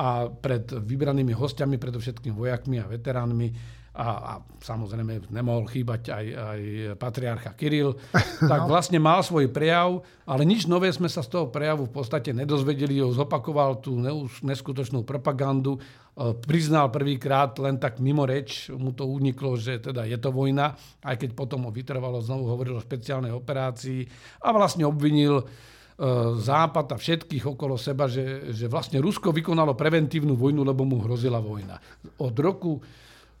a 0.00 0.32
pred 0.32 0.64
vybranými 0.72 1.36
hostiami, 1.36 1.76
predovšetkým 1.76 2.32
vojakmi 2.32 2.80
a 2.80 2.88
veteránmi, 2.88 3.76
a, 3.98 4.08
a 4.14 4.32
samozrejme 4.62 5.26
nemohol 5.34 5.66
chýbať 5.66 6.14
aj, 6.14 6.26
aj 6.30 6.60
patriarcha 7.02 7.50
Kiril, 7.58 7.98
tak 8.52 8.60
no. 8.64 8.70
vlastne 8.70 9.02
mal 9.02 9.26
svoj 9.26 9.50
prejav, 9.50 10.06
ale 10.22 10.46
nič 10.46 10.70
nové 10.70 10.94
sme 10.94 11.10
sa 11.10 11.18
z 11.18 11.34
toho 11.34 11.50
prejavu 11.50 11.90
v 11.90 11.94
podstate 11.98 12.30
nedozvedeli, 12.30 13.02
ho 13.02 13.10
zopakoval 13.10 13.82
tú 13.82 13.98
neskutočnú 14.46 15.02
propagandu, 15.02 15.82
e, 16.14 16.30
priznal 16.38 16.94
prvýkrát 16.94 17.58
len 17.58 17.82
tak 17.82 17.98
mimo 17.98 18.22
reč, 18.22 18.70
mu 18.70 18.94
to 18.94 19.02
uniklo, 19.02 19.58
že 19.58 19.82
teda 19.82 20.06
je 20.06 20.18
to 20.22 20.30
vojna, 20.30 20.78
aj 21.02 21.18
keď 21.18 21.34
potom 21.34 21.66
ho 21.66 21.74
vytrvalo, 21.74 22.22
znovu 22.22 22.54
hovoril 22.54 22.78
o 22.78 22.84
špeciálnej 22.84 23.34
operácii. 23.34 24.06
A 24.46 24.54
vlastne 24.54 24.86
obvinil 24.86 25.42
e, 25.42 25.44
Západ 26.38 26.94
a 26.94 26.96
všetkých 27.02 27.50
okolo 27.50 27.74
seba, 27.74 28.06
že, 28.06 28.54
že 28.54 28.70
vlastne 28.70 29.02
Rusko 29.02 29.34
vykonalo 29.34 29.74
preventívnu 29.74 30.38
vojnu, 30.38 30.62
lebo 30.62 30.86
mu 30.86 31.02
hrozila 31.02 31.42
vojna. 31.42 31.82
Od 32.22 32.36
roku 32.38 32.78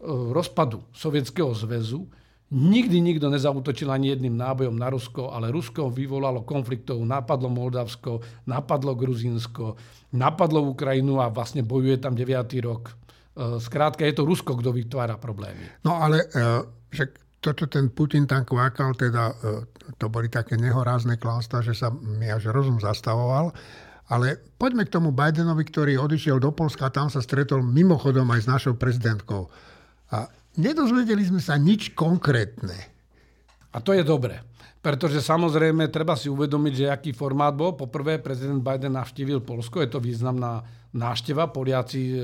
rozpadu 0.06 0.82
Sovietskeho 0.94 1.50
zväzu 1.54 2.06
nikdy 2.48 3.04
nikto 3.04 3.28
nezautočil 3.28 3.92
ani 3.92 4.16
jedným 4.16 4.32
nábojom 4.40 4.72
na 4.72 4.88
Rusko, 4.88 5.36
ale 5.36 5.52
Rusko 5.52 5.92
vyvolalo 5.92 6.48
konfliktov, 6.48 6.96
napadlo 7.04 7.52
Moldavsko, 7.52 8.24
napadlo 8.48 8.96
Gruzínsko, 8.96 9.76
napadlo 10.16 10.64
Ukrajinu 10.64 11.20
a 11.20 11.28
vlastne 11.28 11.60
bojuje 11.60 12.00
tam 12.00 12.16
9. 12.16 12.32
rok. 12.64 12.88
E, 12.88 12.92
skrátka 13.60 14.08
je 14.08 14.16
to 14.16 14.24
Rusko, 14.24 14.56
kto 14.56 14.72
vytvára 14.72 15.20
problémy. 15.20 15.84
No 15.84 16.00
ale 16.00 16.24
že 16.88 17.12
to, 17.44 17.52
čo 17.52 17.68
ten 17.68 17.92
Putin 17.92 18.24
tam 18.24 18.48
kvákal, 18.48 18.96
teda 18.96 19.30
to 20.00 20.08
boli 20.08 20.26
také 20.32 20.56
nehorázne 20.56 21.20
klamstvá, 21.20 21.62
že 21.62 21.76
sa 21.76 21.92
mi 21.92 22.32
až 22.32 22.50
rozum 22.50 22.80
zastavoval. 22.80 23.52
Ale 24.08 24.40
poďme 24.56 24.88
k 24.88 24.94
tomu 24.96 25.12
Bidenovi, 25.12 25.68
ktorý 25.68 26.00
odišiel 26.00 26.40
do 26.40 26.48
Polska 26.48 26.88
a 26.88 26.94
tam 26.94 27.12
sa 27.12 27.20
stretol 27.20 27.60
mimochodom 27.60 28.24
aj 28.32 28.40
s 28.40 28.48
našou 28.48 28.74
prezidentkou. 28.80 29.52
A 30.12 30.28
nedozvedeli 30.56 31.24
sme 31.24 31.40
sa 31.42 31.56
nič 31.60 31.92
konkrétne. 31.92 32.76
A 33.72 33.76
to 33.84 33.92
je 33.92 34.02
dobre. 34.02 34.40
Pretože 34.78 35.20
samozrejme 35.20 35.90
treba 35.90 36.14
si 36.14 36.30
uvedomiť, 36.30 36.72
že 36.72 36.86
aký 36.86 37.10
formát 37.12 37.52
bol. 37.52 37.74
Poprvé 37.74 38.22
prezident 38.22 38.62
Biden 38.62 38.94
navštívil 38.94 39.42
Polsko, 39.42 39.82
je 39.82 39.90
to 39.90 39.98
významná 39.98 40.62
návšteva. 40.94 41.50
Poliaci 41.50 42.14
e, 42.14 42.18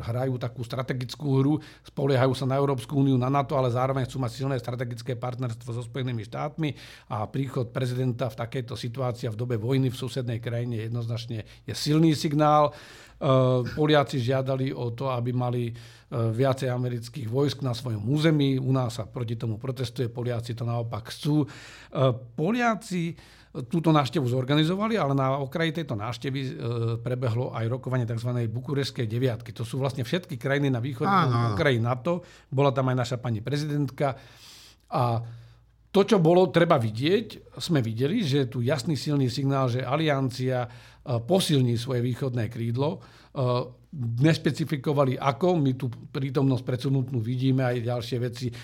hrajú 0.00 0.40
takú 0.40 0.64
strategickú 0.64 1.26
hru, 1.40 1.54
spoliehajú 1.84 2.32
sa 2.32 2.48
na 2.48 2.56
Európsku 2.56 2.96
úniu, 2.96 3.20
na 3.20 3.28
NATO, 3.28 3.56
ale 3.60 3.68
zároveň 3.68 4.08
chcú 4.08 4.16
mať 4.20 4.32
silné 4.32 4.56
strategické 4.56 5.14
partnerstvo 5.16 5.76
so 5.76 5.82
Spojenými 5.84 6.24
štátmi 6.24 6.72
a 7.12 7.28
príchod 7.28 7.68
prezidenta 7.68 8.32
v 8.32 8.38
takejto 8.40 8.74
situácii 8.74 9.28
v 9.28 9.36
dobe 9.36 9.60
vojny 9.60 9.92
v 9.92 10.00
susednej 10.00 10.40
krajine 10.40 10.88
jednoznačne 10.88 11.44
je 11.68 11.74
silný 11.76 12.16
signál. 12.16 12.72
E, 12.72 12.72
Poliaci 13.76 14.16
žiadali 14.16 14.72
o 14.72 14.96
to, 14.96 15.12
aby 15.12 15.30
mali 15.36 15.68
e, 15.68 15.72
viacej 16.16 16.72
amerických 16.72 17.28
vojsk 17.28 17.60
na 17.60 17.76
svojom 17.76 18.00
území. 18.08 18.56
U 18.56 18.72
nás 18.72 18.96
sa 18.96 19.04
proti 19.04 19.36
tomu 19.36 19.60
protestuje, 19.60 20.08
Poliaci 20.08 20.56
to 20.56 20.64
naopak 20.64 21.12
chcú. 21.12 21.44
E, 21.44 21.48
Poliaci 22.16 23.12
túto 23.50 23.90
návštevu 23.90 24.30
zorganizovali, 24.30 24.94
ale 24.94 25.10
na 25.10 25.34
okraji 25.42 25.82
tejto 25.82 25.98
návštevy 25.98 26.40
prebehlo 27.02 27.50
aj 27.50 27.66
rokovanie 27.66 28.06
tzv. 28.06 28.30
bukureskej 28.46 29.10
deviatky. 29.10 29.50
To 29.58 29.66
sú 29.66 29.82
vlastne 29.82 30.06
všetky 30.06 30.38
krajiny 30.38 30.70
na 30.70 30.78
východnom 30.78 31.58
okraji 31.58 31.82
NATO. 31.82 32.22
Bola 32.46 32.70
tam 32.70 32.94
aj 32.94 32.96
naša 33.02 33.16
pani 33.18 33.42
prezidentka. 33.42 34.14
A 34.94 35.02
to, 35.90 36.00
čo 36.06 36.22
bolo 36.22 36.46
treba 36.54 36.78
vidieť, 36.78 37.58
sme 37.58 37.82
videli, 37.82 38.22
že 38.22 38.46
je 38.46 38.50
tu 38.54 38.58
jasný 38.62 38.94
silný 38.94 39.26
signál, 39.26 39.66
že 39.66 39.82
aliancia 39.82 40.70
E, 41.00 41.16
posilní 41.20 41.80
svoje 41.80 42.04
východné 42.04 42.52
krídlo. 42.52 43.00
Nespecifikovali 43.98 45.18
ako, 45.18 45.58
my 45.58 45.74
tú 45.74 45.90
prítomnosť 45.90 46.62
predsunutnú 46.62 47.18
vidíme 47.18 47.66
aj 47.66 47.82
ďalšie 47.82 48.18
veci. 48.22 48.46
E, 48.46 48.54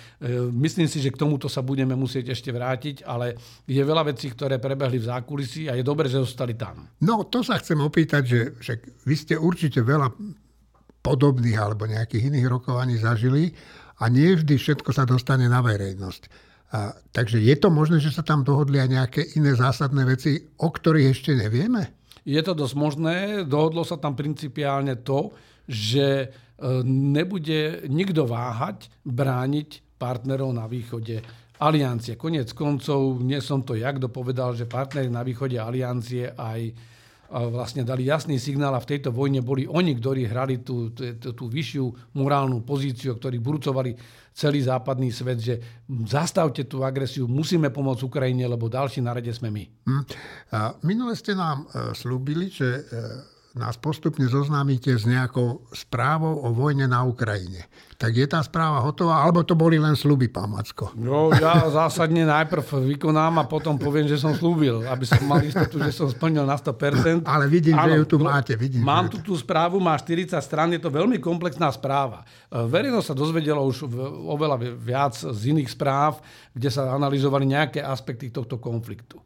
myslím 0.55 0.87
si, 0.87 1.03
že 1.03 1.11
k 1.11 1.19
tomuto 1.19 1.51
sa 1.51 1.67
budeme 1.67 1.99
musieť 1.99 2.31
ešte 2.31 2.55
vrátiť, 2.55 3.03
ale 3.03 3.35
je 3.67 3.83
veľa 3.83 4.07
vecí, 4.07 4.31
ktoré 4.31 4.63
prebehli 4.63 5.03
v 5.03 5.11
zákulisí 5.11 5.67
a 5.67 5.75
je 5.75 5.83
dobre, 5.83 6.07
že 6.07 6.23
zostali 6.23 6.55
tam. 6.55 6.87
No 7.03 7.27
to 7.27 7.43
sa 7.43 7.59
chcem 7.59 7.83
opýtať, 7.83 8.23
že, 8.23 8.41
že 8.63 8.73
vy 9.03 9.15
ste 9.19 9.35
určite 9.35 9.83
veľa 9.83 10.15
podobných 11.03 11.59
alebo 11.59 11.91
nejakých 11.91 12.31
iných 12.31 12.47
rokovaní 12.47 12.95
zažili 12.95 13.51
a 13.99 14.07
nie 14.07 14.31
vždy 14.35 14.55
všetko 14.59 14.91
sa 14.95 15.07
dostane 15.07 15.51
na 15.51 15.59
verejnosť. 15.59 16.23
A, 16.75 16.91
takže 17.15 17.39
je 17.39 17.55
to 17.55 17.71
možné, 17.71 18.03
že 18.03 18.11
sa 18.11 18.27
tam 18.27 18.43
dohodli 18.43 18.83
aj 18.83 18.89
nejaké 18.91 19.23
iné 19.39 19.55
zásadné 19.55 20.03
veci, 20.03 20.39
o 20.59 20.71
ktorých 20.71 21.11
ešte 21.15 21.35
nevieme? 21.39 21.95
Je 22.27 22.41
to 22.43 22.59
dosť 22.59 22.75
možné. 22.75 23.17
Dohodlo 23.47 23.87
sa 23.87 24.03
tam 24.03 24.19
principiálne 24.19 24.99
to, 25.07 25.31
že 25.71 26.07
e, 26.07 26.27
nebude 26.85 27.87
nikto 27.87 28.27
váhať 28.27 28.91
brániť 29.07 29.95
partnerov 29.95 30.51
na 30.51 30.67
východe 30.67 31.23
aliancie. 31.63 32.19
Konec 32.19 32.53
koncov, 32.53 33.23
nie 33.23 33.39
som 33.39 33.63
to 33.63 33.79
ja, 33.79 33.95
kto 33.95 34.11
povedal, 34.11 34.53
že 34.53 34.69
partneri 34.69 35.09
na 35.09 35.25
východe 35.25 35.57
aliancie 35.57 36.35
aj 36.35 36.61
vlastne 37.31 37.83
dali 37.83 38.07
jasný 38.07 38.39
signál 38.39 38.75
a 38.75 38.83
v 38.83 38.97
tejto 38.97 39.11
vojne 39.11 39.43
boli 39.43 39.67
oni, 39.67 39.99
ktorí 39.99 40.31
hrali 40.31 40.63
tú, 40.63 40.95
tú, 40.95 41.15
tú 41.19 41.45
vyššiu 41.51 42.15
morálnu 42.15 42.63
pozíciu, 42.63 43.19
ktorí 43.19 43.43
burcovali 43.43 43.95
celý 44.37 44.61
západný 44.61 45.09
svet, 45.09 45.41
že 45.41 45.55
zastavte 46.05 46.69
tú 46.69 46.85
agresiu, 46.85 47.25
musíme 47.25 47.73
pomôcť 47.73 48.05
Ukrajine, 48.05 48.45
lebo 48.45 48.69
ďalší 48.69 49.01
na 49.01 49.17
rade 49.17 49.33
sme 49.33 49.49
my. 49.49 49.65
Hm. 49.89 50.05
Minule 50.85 51.17
ste 51.17 51.33
nám 51.33 51.65
e, 51.73 51.97
slúbili, 51.97 52.53
že 52.53 52.69
e, 52.69 52.81
nás 53.57 53.81
postupne 53.81 54.29
zoznámite 54.29 54.93
s 54.93 55.09
nejakou 55.09 55.65
správou 55.73 56.45
o 56.45 56.53
vojne 56.53 56.85
na 56.85 57.01
Ukrajine. 57.09 57.65
Tak 57.97 58.13
je 58.13 58.29
tá 58.29 58.45
správa 58.45 58.85
hotová, 58.85 59.25
alebo 59.25 59.41
to 59.41 59.57
boli 59.57 59.81
len 59.81 59.97
sluby, 59.97 60.29
pán 60.29 60.53
Macko? 60.53 60.93
No, 60.93 61.33
ja 61.33 61.65
zásadne 61.73 62.29
najprv 62.29 62.61
vykonám 62.93 63.41
a 63.41 63.49
potom 63.49 63.81
poviem, 63.81 64.05
že 64.05 64.21
som 64.21 64.37
slúbil, 64.37 64.85
aby 64.85 65.09
som 65.09 65.25
mal 65.25 65.41
istotu, 65.41 65.81
že 65.81 65.97
som 65.97 66.05
splnil 66.13 66.45
na 66.45 66.61
100%. 66.61 67.25
Ale 67.25 67.49
vidím, 67.49 67.81
Áno, 67.81 67.89
že 67.89 67.93
ju 67.97 68.05
tu 68.05 68.17
máte. 68.21 68.53
Vidím, 68.53 68.85
mám 68.85 69.09
tu 69.09 69.17
tú 69.25 69.33
správu, 69.33 69.81
má 69.81 69.97
40 69.97 70.37
strán, 70.45 70.69
je 70.77 70.81
to 70.85 70.93
veľmi 70.93 71.17
komplexná 71.17 71.73
správa. 71.73 72.29
E, 72.53 72.61
verejnosť 72.61 73.09
sa 73.09 73.17
dozvedela 73.17 73.65
už 73.65 73.89
oveľa 74.29 74.61
viac 74.77 75.17
z 75.17 75.57
iných 75.57 75.73
správ, 75.73 76.21
kde 76.53 76.69
sa 76.69 76.93
analyzovali 76.93 77.49
nejaké 77.49 77.81
aspekty 77.81 78.29
tohto 78.29 78.61
konfliktu. 78.61 79.17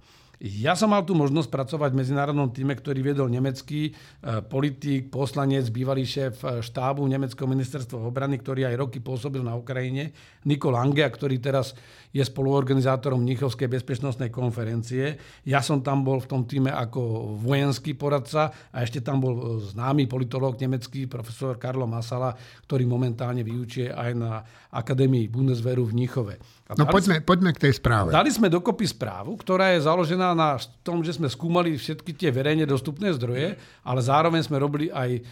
Ja 0.40 0.72
som 0.72 0.96
mal 0.96 1.04
tu 1.04 1.12
možnosť 1.12 1.52
pracovať 1.52 1.92
v 1.92 2.00
medzinárodnom 2.00 2.48
týme, 2.48 2.72
ktorý 2.72 3.04
viedol 3.04 3.28
nemecký 3.28 3.92
e, 3.92 4.40
politik, 4.40 5.12
poslanec, 5.12 5.68
bývalý 5.68 6.08
šéf 6.08 6.40
e, 6.40 6.64
štábu 6.64 7.04
Nemeckého 7.04 7.44
ministerstva 7.44 8.00
obrany, 8.00 8.40
ktorý 8.40 8.64
aj 8.72 8.80
roky 8.80 9.04
pôsobil 9.04 9.44
na 9.44 9.52
Ukrajine, 9.52 10.16
Nikol 10.48 10.80
Ange, 10.80 11.04
ktorý 11.04 11.44
teraz 11.44 11.76
je 12.08 12.24
spoluorganizátorom 12.24 13.20
Mnichovskej 13.20 13.68
bezpečnostnej 13.68 14.32
konferencie. 14.32 15.20
Ja 15.44 15.60
som 15.60 15.84
tam 15.84 16.08
bol 16.08 16.24
v 16.24 16.32
tom 16.32 16.48
týme 16.48 16.72
ako 16.72 17.36
vojenský 17.36 17.92
poradca 17.92 18.72
a 18.72 18.80
ešte 18.80 19.04
tam 19.04 19.20
bol 19.20 19.36
e, 19.36 19.42
známy 19.60 20.08
politológ 20.08 20.56
nemecký, 20.56 21.04
profesor 21.04 21.60
Karlo 21.60 21.84
Masala, 21.84 22.32
ktorý 22.64 22.88
momentálne 22.88 23.44
vyučuje 23.44 23.92
aj 23.92 24.10
na 24.16 24.40
Akadémii 24.72 25.28
Bundeswehru 25.28 25.84
v 25.84 26.00
Mnichove. 26.00 26.59
No 26.78 26.86
poďme, 26.86 27.18
poďme 27.18 27.50
k 27.50 27.66
tej 27.66 27.82
správe. 27.82 28.14
Dali 28.14 28.30
sme 28.30 28.46
dokopy 28.46 28.86
správu, 28.86 29.34
ktorá 29.34 29.74
je 29.74 29.82
založená 29.82 30.38
na 30.38 30.54
tom, 30.86 31.02
že 31.02 31.18
sme 31.18 31.26
skúmali 31.26 31.74
všetky 31.74 32.14
tie 32.14 32.30
verejne 32.30 32.62
dostupné 32.62 33.10
zdroje, 33.16 33.58
ale 33.82 34.00
zároveň 34.02 34.46
sme 34.46 34.62
robili 34.62 34.86
aj 34.86 35.10
uh, 35.18 35.22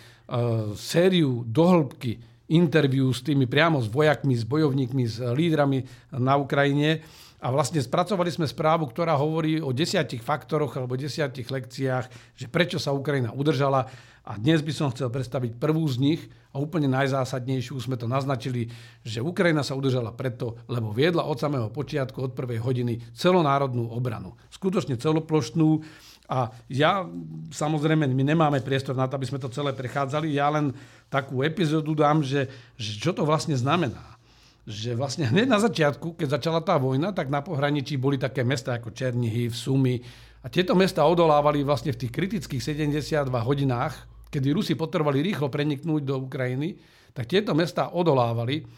sériu 0.75 1.47
dohlbky 1.47 2.19
interviu 2.49 3.13
s 3.13 3.21
tými 3.21 3.45
priamo 3.45 3.81
s 3.81 3.89
vojakmi, 3.89 4.35
s 4.37 4.45
bojovníkmi, 4.45 5.05
s 5.05 5.21
lídrami 5.21 5.85
na 6.17 6.41
Ukrajine. 6.41 7.05
A 7.39 7.55
vlastne 7.55 7.79
spracovali 7.79 8.35
sme 8.35 8.51
správu, 8.51 8.91
ktorá 8.91 9.15
hovorí 9.15 9.63
o 9.63 9.71
desiatich 9.71 10.19
faktoroch 10.27 10.75
alebo 10.75 10.99
desiatich 10.99 11.47
lekciách, 11.47 12.35
že 12.35 12.51
prečo 12.51 12.83
sa 12.83 12.91
Ukrajina 12.91 13.31
udržala. 13.31 13.87
A 14.29 14.37
dnes 14.37 14.61
by 14.61 14.73
som 14.75 14.91
chcel 14.91 15.09
predstaviť 15.09 15.57
prvú 15.57 15.87
z 15.89 15.97
nich 16.03 16.21
a 16.53 16.61
úplne 16.61 16.91
najzásadnejšiu 16.91 17.79
sme 17.79 17.97
to 17.97 18.11
naznačili, 18.11 18.69
že 19.07 19.25
Ukrajina 19.25 19.63
sa 19.63 19.79
udržala 19.79 20.13
preto, 20.13 20.59
lebo 20.69 20.91
viedla 20.93 21.25
od 21.25 21.39
samého 21.39 21.71
počiatku, 21.71 22.19
od 22.21 22.33
prvej 22.35 22.61
hodiny 22.61 23.01
celonárodnú 23.15 23.89
obranu. 23.89 24.37
Skutočne 24.51 24.99
celoplošnú. 24.99 25.81
A 26.29 26.53
ja, 26.69 27.09
samozrejme, 27.49 28.05
my 28.05 28.25
nemáme 28.25 28.61
priestor 28.61 28.93
na 28.93 29.09
to, 29.09 29.17
aby 29.17 29.25
sme 29.25 29.41
to 29.41 29.49
celé 29.49 29.73
prechádzali. 29.73 30.37
Ja 30.37 30.53
len 30.53 30.77
takú 31.09 31.41
epizódu 31.41 31.97
dám, 31.97 32.21
že, 32.21 32.53
že 32.77 33.01
čo 33.01 33.17
to 33.17 33.25
vlastne 33.25 33.57
znamená. 33.57 34.21
Že 34.69 34.93
vlastne 35.01 35.25
hneď 35.25 35.49
na 35.49 35.57
začiatku, 35.57 36.21
keď 36.21 36.37
začala 36.37 36.61
tá 36.61 36.77
vojna, 36.77 37.17
tak 37.17 37.33
na 37.33 37.41
pohraničí 37.41 37.97
boli 37.97 38.21
také 38.21 38.45
mesta 38.45 38.77
ako 38.77 38.93
Černihiv, 38.93 39.57
Sumy. 39.57 39.97
A 40.45 40.53
tieto 40.53 40.77
mesta 40.77 41.09
odolávali 41.09 41.65
vlastne 41.65 41.97
v 41.97 42.05
tých 42.05 42.13
kritických 42.13 42.61
72 42.61 43.33
hodinách, 43.33 43.97
kedy 44.29 44.53
Rusi 44.53 44.77
potrebovali 44.77 45.25
rýchlo 45.25 45.49
preniknúť 45.49 46.05
do 46.05 46.29
Ukrajiny, 46.29 46.77
tak 47.17 47.25
tieto 47.25 47.57
mesta 47.57 47.89
odolávali, 47.89 48.69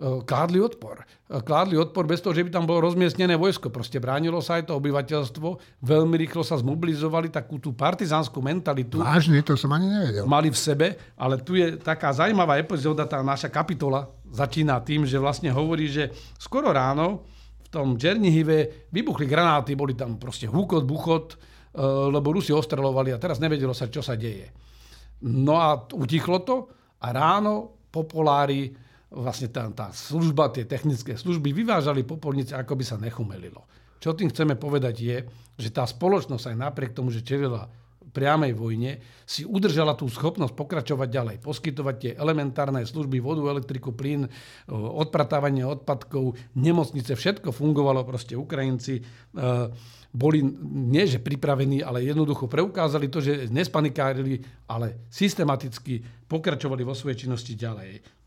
kládli 0.00 0.58
odpor. 0.64 1.04
E, 1.28 1.44
kládli 1.44 1.76
odpor 1.76 2.08
bez 2.08 2.24
toho, 2.24 2.32
že 2.32 2.40
by 2.40 2.50
tam 2.50 2.64
bolo 2.64 2.88
rozmiestnené 2.88 3.36
vojsko. 3.36 3.68
Proste 3.68 4.00
bránilo 4.00 4.40
sa 4.40 4.56
aj 4.56 4.72
to 4.72 4.76
obyvateľstvo, 4.80 5.48
veľmi 5.84 6.16
rýchlo 6.16 6.40
sa 6.40 6.56
zmobilizovali 6.56 7.28
takú 7.28 7.60
tú 7.60 7.76
partizánsku 7.76 8.40
mentalitu. 8.40 8.96
Vážne, 8.98 9.44
to 9.44 9.60
som 9.60 9.76
ani 9.76 9.92
nevedel. 9.92 10.24
Mali 10.24 10.48
v 10.48 10.58
sebe, 10.58 10.86
ale 11.20 11.38
tu 11.44 11.60
je 11.60 11.76
taká 11.76 12.16
zaujímavá 12.16 12.56
epizóda, 12.56 13.04
tá 13.04 13.20
naša 13.20 13.52
kapitola 13.52 14.08
začína 14.32 14.80
tým, 14.80 15.04
že 15.04 15.20
vlastne 15.20 15.52
hovorí, 15.52 15.90
že 15.90 16.08
skoro 16.40 16.72
ráno 16.72 17.28
v 17.60 17.68
tom 17.68 17.94
Černihive 17.94 18.88
vybuchli 18.90 19.28
granáty, 19.28 19.76
boli 19.76 19.94
tam 19.94 20.16
proste 20.16 20.48
húkot, 20.48 20.82
buchot, 20.82 21.26
lebo 22.10 22.34
Rusi 22.34 22.50
ostrelovali 22.50 23.14
a 23.14 23.22
teraz 23.22 23.38
nevedelo 23.38 23.70
sa, 23.70 23.86
čo 23.86 24.02
sa 24.02 24.18
deje. 24.18 24.50
No 25.22 25.60
a 25.60 25.78
utichlo 25.94 26.42
to 26.42 26.56
a 26.98 27.14
ráno 27.14 27.86
popolári, 27.94 28.74
vlastne 29.10 29.50
tá, 29.50 29.66
tá 29.74 29.90
služba, 29.90 30.54
tie 30.54 30.64
technické 30.64 31.18
služby 31.18 31.50
vyvážali 31.50 32.06
popolnice, 32.06 32.54
ako 32.54 32.78
by 32.78 32.84
sa 32.86 32.96
nechumelilo. 32.96 33.66
Čo 34.00 34.16
tým 34.16 34.32
chceme 34.32 34.56
povedať 34.56 34.96
je, 34.96 35.16
že 35.60 35.68
tá 35.74 35.84
spoločnosť 35.84 36.54
aj 36.54 36.56
napriek 36.56 36.96
tomu, 36.96 37.12
že 37.12 37.26
čelila 37.26 37.68
priamej 38.10 38.52
vojne, 38.58 38.98
si 39.22 39.46
udržala 39.46 39.94
tú 39.94 40.10
schopnosť 40.10 40.54
pokračovať 40.58 41.08
ďalej, 41.08 41.36
poskytovať 41.38 41.94
tie 41.96 42.12
elementárne 42.18 42.82
služby, 42.82 43.22
vodu, 43.22 43.46
elektriku, 43.46 43.94
plyn, 43.94 44.26
odpratávanie 44.72 45.62
odpadkov, 45.62 46.34
nemocnice, 46.58 47.14
všetko 47.14 47.54
fungovalo, 47.54 48.02
proste 48.02 48.34
Ukrajinci 48.34 48.98
e, 48.98 49.02
boli 50.10 50.42
nie 50.42 51.06
že 51.06 51.22
pripravení, 51.22 51.86
ale 51.86 52.02
jednoducho 52.02 52.50
preukázali 52.50 53.06
to, 53.06 53.22
že 53.22 53.46
nespanikárili, 53.46 54.42
ale 54.66 55.06
systematicky 55.06 56.02
pokračovali 56.26 56.82
vo 56.82 56.98
svojej 56.98 57.26
činnosti 57.26 57.54
ďalej. 57.54 58.19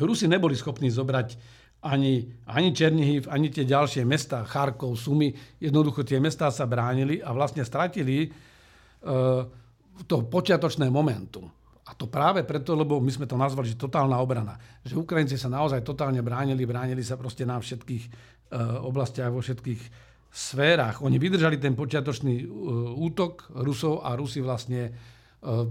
Rusi 0.00 0.26
neboli 0.26 0.58
schopní 0.58 0.90
zobrať 0.90 1.38
ani, 1.84 2.24
ani 2.48 2.72
Černihiv, 2.72 3.28
ani 3.28 3.52
tie 3.52 3.68
ďalšie 3.68 4.08
mesta, 4.08 4.42
Charkov, 4.48 4.96
Sumy. 4.96 5.30
Jednoducho 5.60 6.00
tie 6.02 6.16
mestá 6.16 6.48
sa 6.48 6.64
bránili 6.64 7.20
a 7.20 7.30
vlastne 7.36 7.60
stratili 7.60 8.26
uh, 8.26 9.44
to 10.08 10.24
počiatočné 10.24 10.88
momentum. 10.88 11.46
A 11.84 11.92
to 11.92 12.08
práve 12.08 12.48
preto, 12.48 12.72
lebo 12.72 12.96
my 12.96 13.12
sme 13.12 13.28
to 13.28 13.36
nazvali, 13.36 13.68
že 13.68 13.76
totálna 13.76 14.16
obrana. 14.16 14.56
Že 14.88 15.04
Ukrajinci 15.04 15.36
sa 15.36 15.52
naozaj 15.52 15.84
totálne 15.84 16.24
bránili, 16.24 16.64
bránili 16.64 17.04
sa 17.04 17.20
proste 17.20 17.44
na 17.44 17.60
všetkých 17.60 18.04
uh, 18.08 18.80
oblastiach, 18.80 19.28
vo 19.28 19.44
všetkých 19.44 19.80
sférach. 20.32 21.04
Oni 21.04 21.20
vydržali 21.20 21.60
ten 21.60 21.76
počiatočný 21.76 22.34
uh, 22.42 22.48
útok 22.96 23.52
Rusov 23.60 24.00
a 24.00 24.16
Rusi 24.16 24.40
vlastne 24.40 24.88
uh, 24.88 25.68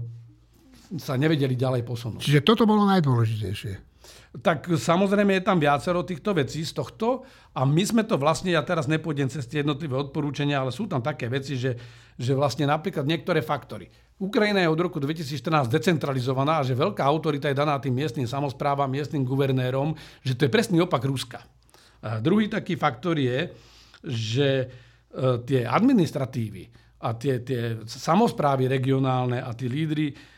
sa 0.94 1.18
nevedeli 1.18 1.58
ďalej 1.58 1.82
posunúť. 1.82 2.22
Čiže 2.22 2.46
toto 2.46 2.62
bolo 2.62 2.86
najdôležitejšie. 2.86 3.93
Tak 4.42 4.66
samozrejme 4.66 5.38
je 5.38 5.46
tam 5.46 5.62
viacero 5.62 6.02
týchto 6.02 6.34
vecí 6.34 6.66
z 6.66 6.74
tohto 6.74 7.22
a 7.54 7.62
my 7.62 7.82
sme 7.86 8.02
to 8.02 8.18
vlastne, 8.18 8.50
ja 8.50 8.66
teraz 8.66 8.90
nepôjdem 8.90 9.30
cez 9.30 9.46
tie 9.46 9.62
jednotlivé 9.62 9.94
odporúčania, 9.94 10.58
ale 10.58 10.74
sú 10.74 10.90
tam 10.90 10.98
také 10.98 11.30
veci, 11.30 11.54
že, 11.54 11.78
že 12.18 12.34
vlastne 12.34 12.66
napríklad 12.66 13.06
niektoré 13.06 13.40
faktory. 13.40 13.86
Ukrajina 14.18 14.62
je 14.62 14.70
od 14.70 14.78
roku 14.78 15.02
2014 15.02 15.66
decentralizovaná 15.66 16.62
a 16.62 16.66
že 16.66 16.78
veľká 16.78 17.02
autorita 17.02 17.50
je 17.50 17.58
daná 17.58 17.78
tým 17.82 17.94
miestnym 17.94 18.30
samozprávam, 18.30 18.86
miestnym 18.86 19.26
guvernérom, 19.26 19.94
že 20.22 20.38
to 20.38 20.46
je 20.46 20.54
presný 20.54 20.82
opak 20.82 21.02
Ruska. 21.02 21.42
A 22.04 22.22
druhý 22.22 22.46
taký 22.46 22.78
faktor 22.78 23.18
je, 23.18 23.50
že 24.04 24.48
e, 24.60 24.66
tie 25.42 25.66
administratívy 25.66 26.68
a 27.00 27.16
tie, 27.16 27.40
tie 27.40 27.80
samozprávy 27.84 28.68
regionálne 28.68 29.40
a 29.40 29.50
tí 29.56 29.66
lídry 29.66 30.33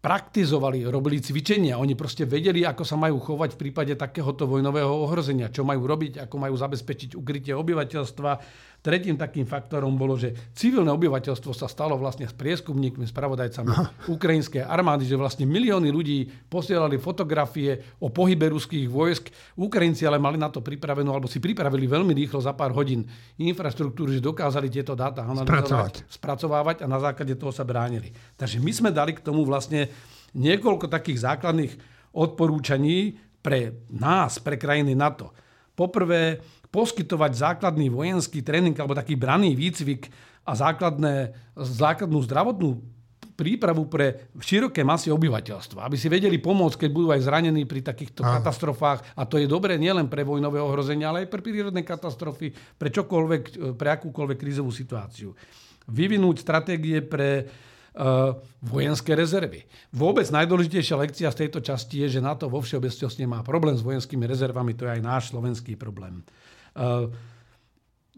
praktizovali, 0.00 0.88
robili 0.88 1.20
cvičenia. 1.20 1.76
Oni 1.76 1.92
proste 1.92 2.24
vedeli, 2.24 2.64
ako 2.64 2.88
sa 2.88 2.96
majú 2.96 3.20
chovať 3.20 3.52
v 3.54 3.60
prípade 3.60 3.92
takéhoto 4.00 4.48
vojnového 4.48 4.88
ohrozenia, 4.88 5.52
čo 5.52 5.60
majú 5.60 5.84
robiť, 5.84 6.24
ako 6.24 6.36
majú 6.40 6.56
zabezpečiť 6.56 7.12
ukrytie 7.12 7.52
obyvateľstva, 7.52 8.30
Tretím 8.80 9.20
takým 9.20 9.44
faktorom 9.44 9.92
bolo, 9.92 10.16
že 10.16 10.32
civilné 10.56 10.88
obyvateľstvo 10.88 11.52
sa 11.52 11.68
stalo 11.68 12.00
vlastne 12.00 12.24
s 12.24 12.32
prieskumníkmi, 12.32 13.04
spravodajcami 13.04 14.08
ukrajinskej 14.08 14.64
armády, 14.64 15.04
že 15.04 15.20
vlastne 15.20 15.44
milióny 15.44 15.92
ľudí 15.92 16.48
posielali 16.48 16.96
fotografie 16.96 17.76
o 18.00 18.08
pohybe 18.08 18.48
ruských 18.48 18.88
vojsk. 18.88 19.28
Ukrajinci 19.60 20.08
ale 20.08 20.16
mali 20.16 20.40
na 20.40 20.48
to 20.48 20.64
pripravenú, 20.64 21.12
alebo 21.12 21.28
si 21.28 21.44
pripravili 21.44 21.84
veľmi 21.84 22.16
rýchlo 22.16 22.40
za 22.40 22.56
pár 22.56 22.72
hodín 22.72 23.04
infraštruktúru, 23.36 24.16
že 24.16 24.24
dokázali 24.24 24.72
tieto 24.72 24.96
dáta 24.96 25.28
analyzovať, 25.28 26.08
spracovávať 26.08 26.80
a 26.80 26.86
na 26.88 26.96
základe 26.96 27.36
toho 27.36 27.52
sa 27.52 27.68
bránili. 27.68 28.08
Takže 28.40 28.64
my 28.64 28.72
sme 28.72 28.90
dali 28.96 29.12
k 29.12 29.20
tomu 29.20 29.44
vlastne 29.44 29.92
niekoľko 30.32 30.88
takých 30.88 31.28
základných 31.28 31.72
odporúčaní 32.16 33.20
pre 33.44 33.84
nás, 33.92 34.40
pre 34.40 34.56
krajiny 34.56 34.96
NATO. 34.96 35.36
Poprvé, 35.76 36.40
poskytovať 36.70 37.32
základný 37.34 37.90
vojenský 37.90 38.46
tréning 38.46 38.74
alebo 38.78 38.94
taký 38.94 39.18
braný 39.18 39.58
výcvik 39.58 40.06
a 40.46 40.54
základné, 40.54 41.34
základnú 41.58 42.18
zdravotnú 42.24 42.78
prípravu 43.40 43.88
pre 43.88 44.28
široké 44.36 44.84
masy 44.84 45.08
obyvateľstva, 45.08 45.88
aby 45.88 45.96
si 45.96 46.12
vedeli 46.12 46.36
pomôcť, 46.36 46.84
keď 46.84 46.90
budú 46.92 47.08
aj 47.08 47.24
zranení 47.24 47.64
pri 47.64 47.80
takýchto 47.80 48.20
Aha. 48.20 48.36
katastrofách. 48.36 49.16
A 49.16 49.24
to 49.24 49.40
je 49.40 49.48
dobré 49.48 49.80
nielen 49.80 50.12
pre 50.12 50.28
vojnové 50.28 50.60
ohrozenia, 50.60 51.08
ale 51.08 51.24
aj 51.24 51.32
pre 51.32 51.40
prírodné 51.40 51.80
katastrofy, 51.80 52.52
pre 52.76 52.92
čokoľvek, 52.92 53.72
pre 53.80 53.88
akúkoľvek 53.96 54.36
krízovú 54.36 54.68
situáciu. 54.68 55.32
Vyvinúť 55.88 56.44
stratégie 56.44 57.00
pre 57.00 57.48
uh, 57.48 58.36
vojenské 58.60 59.16
rezervy. 59.16 59.64
Vôbec 59.96 60.28
najdôležitejšia 60.28 61.00
lekcia 61.00 61.28
z 61.32 61.48
tejto 61.48 61.64
časti 61.64 62.04
je, 62.04 62.20
že 62.20 62.20
NATO 62.20 62.44
vo 62.52 62.60
všeobecnosti 62.60 63.24
má 63.24 63.40
problém 63.40 63.72
s 63.72 63.80
vojenskými 63.80 64.28
rezervami, 64.28 64.76
to 64.76 64.84
je 64.84 65.00
aj 65.00 65.02
náš 65.02 65.22
slovenský 65.32 65.80
problém. 65.80 66.20
Eh, 66.76 67.06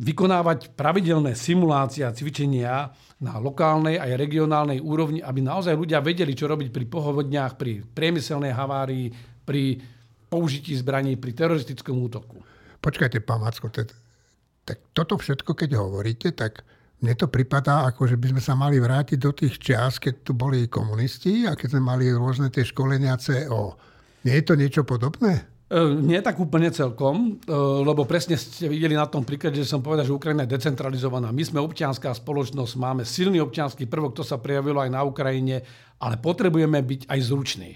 vykonávať 0.03 0.75
pravidelné 0.75 1.39
simulácie 1.39 2.03
a 2.03 2.11
cvičenia 2.11 2.91
na 3.23 3.39
lokálnej 3.39 4.03
aj 4.03 4.19
regionálnej 4.19 4.83
úrovni, 4.83 5.23
aby 5.23 5.45
naozaj 5.45 5.79
ľudia 5.79 6.03
vedeli, 6.03 6.35
čo 6.35 6.51
robiť 6.51 6.75
pri 6.75 6.85
pohovodniach, 6.91 7.55
pri 7.55 7.87
priemyselnej 7.87 8.51
havárii, 8.51 9.15
pri 9.47 9.79
použití 10.27 10.75
zbraní, 10.75 11.15
pri 11.21 11.37
teroristickom 11.37 12.03
útoku. 12.03 12.43
Počkajte, 12.83 13.23
pán 13.23 13.47
Macko, 13.47 13.71
tak 13.71 14.79
toto 14.91 15.15
všetko, 15.15 15.55
keď 15.55 15.79
hovoríte, 15.79 16.35
tak 16.35 16.67
mne 16.99 17.15
to 17.15 17.31
pripadá, 17.31 17.87
ako 17.87 18.11
že 18.11 18.19
by 18.19 18.35
sme 18.35 18.43
sa 18.43 18.59
mali 18.59 18.83
vrátiť 18.83 19.19
do 19.23 19.31
tých 19.31 19.61
čas, 19.63 20.03
keď 20.03 20.27
tu 20.27 20.33
boli 20.35 20.67
komunisti 20.67 21.47
a 21.47 21.55
keď 21.55 21.79
sme 21.79 21.83
mali 21.95 22.11
rôzne 22.11 22.51
tie 22.51 22.67
školenia 22.67 23.15
CO. 23.23 23.79
Nie 24.27 24.43
je 24.43 24.45
to 24.51 24.55
niečo 24.59 24.83
podobné? 24.83 25.52
E, 25.73 25.81
nie 26.05 26.21
tak 26.21 26.37
úplne 26.37 26.69
celkom, 26.69 27.41
e, 27.41 27.57
lebo 27.81 28.05
presne 28.05 28.37
ste 28.37 28.69
videli 28.69 28.93
na 28.93 29.09
tom 29.09 29.25
príklade, 29.25 29.57
že 29.57 29.73
som 29.73 29.81
povedal, 29.81 30.05
že 30.05 30.13
Ukrajina 30.13 30.45
je 30.45 30.53
decentralizovaná. 30.53 31.33
My 31.33 31.41
sme 31.49 31.65
občianská 31.65 32.13
spoločnosť, 32.13 32.77
máme 32.77 33.09
silný 33.09 33.41
občianský 33.41 33.89
prvok, 33.89 34.13
to 34.13 34.21
sa 34.21 34.37
prejavilo 34.37 34.85
aj 34.85 34.93
na 34.93 35.01
Ukrajine, 35.01 35.65
ale 35.97 36.21
potrebujeme 36.21 36.77
byť 36.77 37.09
aj 37.09 37.21
zruční. 37.25 37.73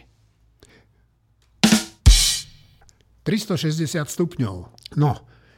360 3.25 4.05
stupňov. 4.05 4.57
No, 5.01 5.13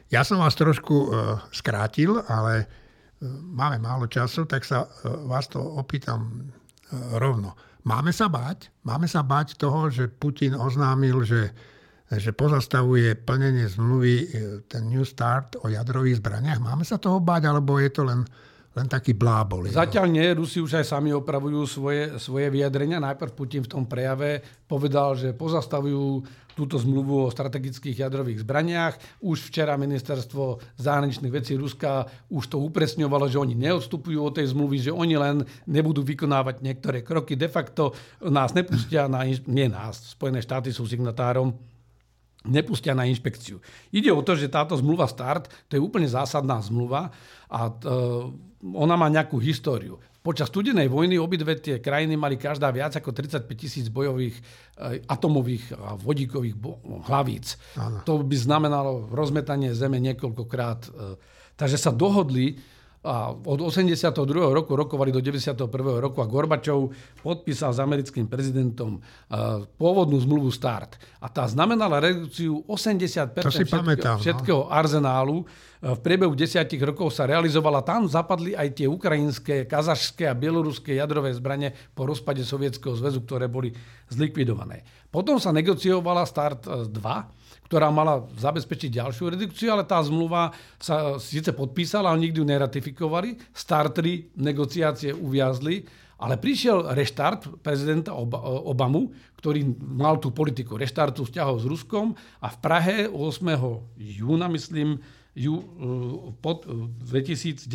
ja 0.07 0.23
som 0.23 0.41
vás 0.41 0.57
trošku 0.57 0.95
uh, 1.05 1.37
skrátil, 1.53 2.17
ale 2.25 2.65
uh, 2.65 3.29
máme 3.29 3.77
málo 3.77 4.09
času, 4.09 4.49
tak 4.49 4.65
sa 4.65 4.89
uh, 4.89 5.27
vás 5.29 5.45
to 5.51 5.61
opýtam 5.61 6.49
uh, 6.49 7.21
rovno. 7.21 7.53
Máme 7.85 8.09
sa 8.09 8.25
báť? 8.25 8.73
Máme 8.81 9.05
sa 9.05 9.21
báť 9.21 9.53
toho, 9.53 9.91
že 9.93 10.09
Putin 10.09 10.57
oznámil, 10.57 11.21
že 11.21 11.53
že 12.17 12.33
pozastavuje 12.33 13.13
plnenie 13.13 13.69
zmluvy 13.69 14.13
e, 14.17 14.25
ten 14.65 14.89
New 14.89 15.05
Start 15.05 15.61
o 15.61 15.69
jadrových 15.69 16.17
zbraniach. 16.17 16.57
Máme 16.57 16.81
sa 16.81 16.97
toho 16.97 17.21
báť, 17.21 17.45
alebo 17.45 17.77
je 17.77 17.93
to 17.93 18.01
len, 18.01 18.25
len 18.73 18.87
taký 18.89 19.13
blábol? 19.13 19.69
Zatiaľ 19.69 20.09
nie. 20.09 20.25
Rusi 20.33 20.57
už 20.57 20.81
aj 20.81 20.89
sami 20.89 21.13
opravujú 21.13 21.69
svoje, 21.69 22.17
svoje 22.17 22.49
vyjadrenia. 22.49 22.97
Najprv 22.97 23.37
Putin 23.37 23.61
v 23.61 23.71
tom 23.77 23.85
prejave 23.85 24.41
povedal, 24.65 25.13
že 25.13 25.37
pozastavujú 25.37 26.25
túto 26.57 26.75
zmluvu 26.75 27.29
o 27.29 27.31
strategických 27.31 28.03
jadrových 28.03 28.41
zbraniach. 28.41 29.23
Už 29.23 29.47
včera 29.47 29.79
ministerstvo 29.79 30.75
zahraničných 30.81 31.31
vecí 31.31 31.55
Ruska 31.55 32.09
už 32.33 32.51
to 32.51 32.57
upresňovalo, 32.59 33.31
že 33.31 33.39
oni 33.39 33.53
neodstupujú 33.53 34.19
od 34.19 34.35
tej 34.35 34.51
zmluvy, 34.51 34.81
že 34.81 34.91
oni 34.91 35.15
len 35.15 35.45
nebudú 35.69 36.03
vykonávať 36.03 36.59
niektoré 36.59 37.05
kroky. 37.05 37.37
De 37.39 37.47
facto 37.47 37.95
nás 38.25 38.51
nepustia 38.57 39.07
na... 39.07 39.23
Nie 39.47 39.71
nás, 39.71 40.17
Spojené 40.17 40.43
štáty 40.43 40.73
sú 40.73 40.83
signatárom 40.83 41.78
nepustia 42.47 42.95
na 42.95 43.03
inšpekciu. 43.03 43.59
Ide 43.91 44.11
o 44.15 44.23
to, 44.23 44.35
že 44.39 44.47
táto 44.47 44.77
zmluva 44.79 45.09
START, 45.11 45.51
to 45.67 45.75
je 45.75 45.81
úplne 45.83 46.07
zásadná 46.07 46.63
zmluva 46.63 47.11
a 47.51 47.59
t, 47.67 47.83
e, 47.83 47.91
ona 48.63 48.95
má 48.95 49.11
nejakú 49.11 49.39
históriu. 49.39 49.99
Počas 50.19 50.51
studenej 50.51 50.91
vojny 50.91 51.15
obidve 51.15 51.55
tie 51.59 51.79
krajiny 51.79 52.19
mali 52.19 52.35
každá 52.35 52.67
viac 52.75 52.91
ako 52.95 53.15
35 53.15 53.47
tisíc 53.55 53.87
bojových 53.91 54.35
e, 54.39 55.03
atomových 55.07 55.75
a 55.75 55.95
vodíkových 55.99 56.55
bo- 56.55 56.79
hlavíc. 57.07 57.59
Ano. 57.75 58.03
To 58.07 58.23
by 58.23 58.35
znamenalo 58.35 59.11
rozmetanie 59.11 59.75
zeme 59.75 59.99
niekoľkokrát. 59.99 60.79
E, 60.87 60.89
takže 61.59 61.75
sa 61.75 61.91
dohodli 61.91 62.55
a 62.99 63.31
od 63.31 63.59
82. 63.63 64.11
roku 64.51 64.75
rokovali 64.75 65.15
do 65.15 65.23
91. 65.23 65.55
roku 66.03 66.19
a 66.19 66.27
Gorbačov 66.27 66.91
podpísal 67.23 67.71
s 67.71 67.79
americkým 67.79 68.27
prezidentom 68.27 68.99
uh, 68.99 69.63
pôvodnú 69.79 70.19
zmluvu 70.19 70.51
START. 70.51 70.99
A 71.23 71.31
tá 71.31 71.47
znamenala 71.47 72.03
redukciu 72.03 72.59
80% 72.67 73.39
všetkého, 73.39 73.71
pamätám, 73.71 74.19
no. 74.19 74.23
všetkého 74.23 74.61
arzenálu. 74.67 75.47
V 75.79 75.99
priebehu 76.03 76.35
desiatich 76.35 76.83
rokov 76.83 77.15
sa 77.15 77.23
realizovala. 77.23 77.79
Tam 77.79 78.03
zapadli 78.03 78.51
aj 78.51 78.83
tie 78.83 78.87
ukrajinské, 78.91 79.63
kazašské 79.63 80.27
a 80.27 80.35
bieloruské 80.35 80.99
jadrové 80.99 81.31
zbranie 81.31 81.71
po 81.95 82.03
rozpade 82.03 82.43
Sovietskeho 82.43 82.99
zväzu, 82.99 83.23
ktoré 83.23 83.47
boli 83.47 83.71
zlikvidované. 84.11 84.83
Potom 85.07 85.39
sa 85.39 85.55
negociovala 85.55 86.27
START 86.27 86.91
2, 86.91 87.71
ktorá 87.71 87.87
mala 87.95 88.27
zabezpečiť 88.35 88.99
ďalšiu 88.99 89.39
redukciu, 89.39 89.71
ale 89.71 89.87
tá 89.87 90.03
zmluva 90.03 90.51
sa 90.83 91.15
síce 91.15 91.55
podpísala, 91.55 92.11
ale 92.11 92.27
nikdy 92.27 92.43
ju 92.43 92.45
neratifikovali. 92.51 93.39
Startry 93.55 94.35
negociácie 94.35 95.15
uviazli, 95.15 95.87
ale 96.19 96.35
prišiel 96.35 96.91
reštart 96.91 97.63
prezidenta 97.63 98.11
Obamu, 98.19 99.15
ktorý 99.39 99.63
mal 99.79 100.19
tú 100.19 100.35
politiku 100.35 100.75
reštartu 100.75 101.23
vzťahov 101.23 101.63
s 101.63 101.65
Ruskom 101.71 102.11
a 102.43 102.51
v 102.51 102.57
Prahe 102.59 102.97
8. 103.07 103.95
júna, 103.95 104.51
myslím, 104.51 104.99
ju, 105.37 105.55
pod, 106.41 106.65
v 106.65 107.01
2010 107.05 107.69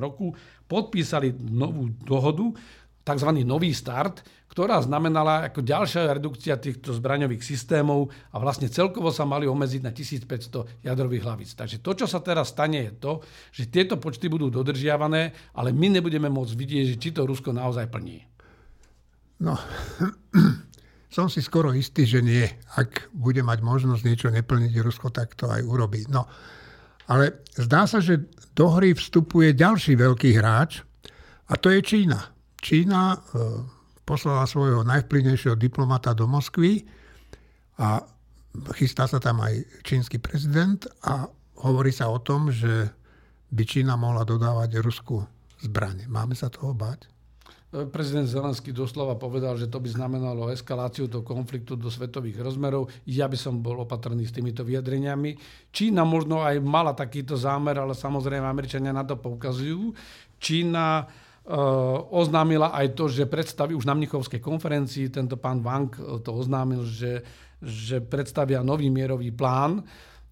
roku 0.00 0.32
podpísali 0.66 1.36
novú 1.36 1.92
dohodu, 2.02 2.56
tzv. 3.04 3.30
nový 3.44 3.76
start, 3.76 4.24
ktorá 4.48 4.80
znamenala 4.80 5.50
ako 5.50 5.60
ďalšia 5.66 6.14
redukcia 6.14 6.54
týchto 6.56 6.94
zbraňových 6.94 7.42
systémov 7.42 8.08
a 8.32 8.38
vlastne 8.38 8.70
celkovo 8.70 9.10
sa 9.10 9.26
mali 9.26 9.50
omeziť 9.50 9.82
na 9.82 9.90
1500 9.90 10.86
jadrových 10.86 11.24
hlavíc. 11.26 11.50
Takže 11.52 11.82
to, 11.82 11.90
čo 11.92 12.06
sa 12.08 12.22
teraz 12.22 12.54
stane, 12.54 12.86
je 12.88 12.92
to, 12.96 13.12
že 13.50 13.68
tieto 13.68 13.98
počty 13.98 14.30
budú 14.30 14.48
dodržiavané, 14.48 15.34
ale 15.58 15.74
my 15.74 15.98
nebudeme 15.98 16.30
môcť 16.30 16.54
vidieť, 16.54 16.86
či 16.96 17.10
to 17.12 17.26
Rusko 17.26 17.50
naozaj 17.50 17.90
plní. 17.90 18.22
No, 19.42 19.58
som 21.16 21.26
si 21.26 21.42
skoro 21.42 21.74
istý, 21.74 22.06
že 22.06 22.22
nie. 22.22 22.46
Ak 22.78 23.10
bude 23.10 23.42
mať 23.42 23.58
možnosť 23.58 24.02
niečo 24.06 24.28
neplniť 24.30 24.72
Rusko, 24.80 25.10
tak 25.10 25.34
to 25.34 25.50
aj 25.50 25.66
urobí. 25.66 26.06
No, 26.06 26.30
ale 27.10 27.44
zdá 27.54 27.84
sa, 27.84 28.00
že 28.00 28.24
do 28.54 28.70
hry 28.72 28.94
vstupuje 28.94 29.52
ďalší 29.52 29.98
veľký 29.98 30.30
hráč 30.38 30.80
a 31.50 31.54
to 31.58 31.68
je 31.68 31.80
Čína. 31.84 32.32
Čína 32.60 33.12
e, 33.12 33.18
poslala 34.08 34.48
svojho 34.48 34.86
najvplyvnejšieho 34.88 35.56
diplomata 35.58 36.16
do 36.16 36.24
Moskvy 36.24 36.84
a 37.80 38.00
chystá 38.78 39.04
sa 39.04 39.18
tam 39.18 39.42
aj 39.42 39.84
čínsky 39.84 40.16
prezident 40.22 40.86
a 41.04 41.28
hovorí 41.60 41.90
sa 41.90 42.08
o 42.08 42.22
tom, 42.22 42.48
že 42.48 42.92
by 43.52 43.62
Čína 43.62 43.94
mohla 43.94 44.24
dodávať 44.24 44.80
Rusku 44.80 45.22
zbranie. 45.60 46.08
Máme 46.10 46.34
sa 46.34 46.50
toho 46.50 46.72
báť? 46.72 47.13
Prezident 47.90 48.30
Zelenský 48.30 48.70
doslova 48.70 49.18
povedal, 49.18 49.58
že 49.58 49.66
to 49.66 49.82
by 49.82 49.90
znamenalo 49.90 50.54
eskaláciu 50.54 51.10
toho 51.10 51.26
konfliktu 51.26 51.74
do 51.74 51.90
svetových 51.90 52.38
rozmerov. 52.38 52.86
Ja 53.02 53.26
by 53.26 53.34
som 53.34 53.58
bol 53.58 53.82
opatrný 53.82 54.22
s 54.22 54.34
týmito 54.34 54.62
vyjadreniami. 54.62 55.34
Čína 55.74 56.06
možno 56.06 56.46
aj 56.46 56.62
mala 56.62 56.94
takýto 56.94 57.34
zámer, 57.34 57.74
ale 57.82 57.98
samozrejme 57.98 58.46
Američania 58.46 58.94
na 58.94 59.02
to 59.02 59.18
poukazujú. 59.18 59.90
Čína 60.38 61.10
Eh, 61.44 61.52
oznámila 62.08 62.72
aj 62.72 62.96
to, 62.96 63.04
že 63.04 63.28
predstaví 63.28 63.76
už 63.76 63.84
na 63.84 63.92
Mnichovskej 63.92 64.40
konferencii, 64.40 65.12
tento 65.12 65.36
pán 65.36 65.60
Wang 65.60 65.92
to 66.24 66.32
oznámil, 66.32 66.88
že, 66.88 67.20
že 67.60 68.00
predstavia 68.00 68.64
nový 68.64 68.88
mierový 68.88 69.28
plán 69.28 69.84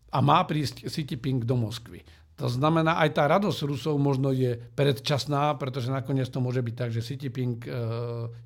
a 0.09 0.19
má 0.25 0.41
prísť 0.49 0.89
Xi 0.89 1.05
Jinping 1.05 1.45
do 1.45 1.53
Moskvy. 1.53 2.01
To 2.43 2.51
znamená, 2.51 2.99
aj 2.99 3.15
tá 3.15 3.31
radosť 3.31 3.71
Rusov 3.71 4.03
možno 4.03 4.35
je 4.35 4.59
predčasná, 4.75 5.55
pretože 5.55 5.95
nakoniec 5.95 6.27
to 6.27 6.43
môže 6.43 6.59
byť 6.59 6.75
tak, 6.75 6.91
že 6.91 6.99
Xi 6.99 7.15
Jinping, 7.15 7.63
e, 7.63 7.71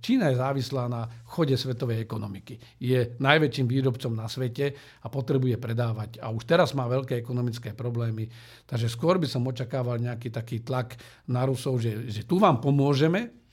Čína 0.04 0.28
je 0.28 0.36
závislá 0.36 0.84
na 0.84 1.08
chode 1.24 1.56
svetovej 1.56 2.04
ekonomiky. 2.04 2.60
Je 2.76 3.16
najväčším 3.16 3.64
výrobcom 3.64 4.12
na 4.12 4.28
svete 4.28 4.76
a 5.00 5.06
potrebuje 5.08 5.56
predávať. 5.56 6.20
A 6.20 6.28
už 6.28 6.44
teraz 6.44 6.76
má 6.76 6.84
veľké 6.84 7.16
ekonomické 7.16 7.72
problémy. 7.72 8.28
Takže 8.68 8.92
skôr 8.92 9.16
by 9.16 9.32
som 9.32 9.48
očakával 9.48 9.96
nejaký 9.96 10.28
taký 10.28 10.60
tlak 10.60 11.00
na 11.32 11.48
Rusov, 11.48 11.80
že, 11.80 12.12
že 12.12 12.28
tu 12.28 12.36
vám 12.36 12.60
pomôžeme, 12.60 13.45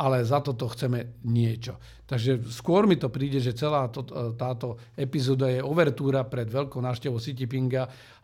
ale 0.00 0.24
za 0.24 0.40
toto 0.40 0.64
chceme 0.72 1.20
niečo. 1.28 1.76
Takže 2.08 2.40
skôr 2.48 2.88
mi 2.88 2.96
to 2.96 3.12
príde, 3.12 3.36
že 3.36 3.52
celá 3.52 3.92
to, 3.92 4.00
e, 4.08 4.32
táto 4.32 4.80
epizóda 4.96 5.52
je 5.52 5.60
overtúra 5.60 6.24
pred 6.24 6.48
veľkou 6.48 6.80
návštevou 6.80 7.20
Xi 7.20 7.36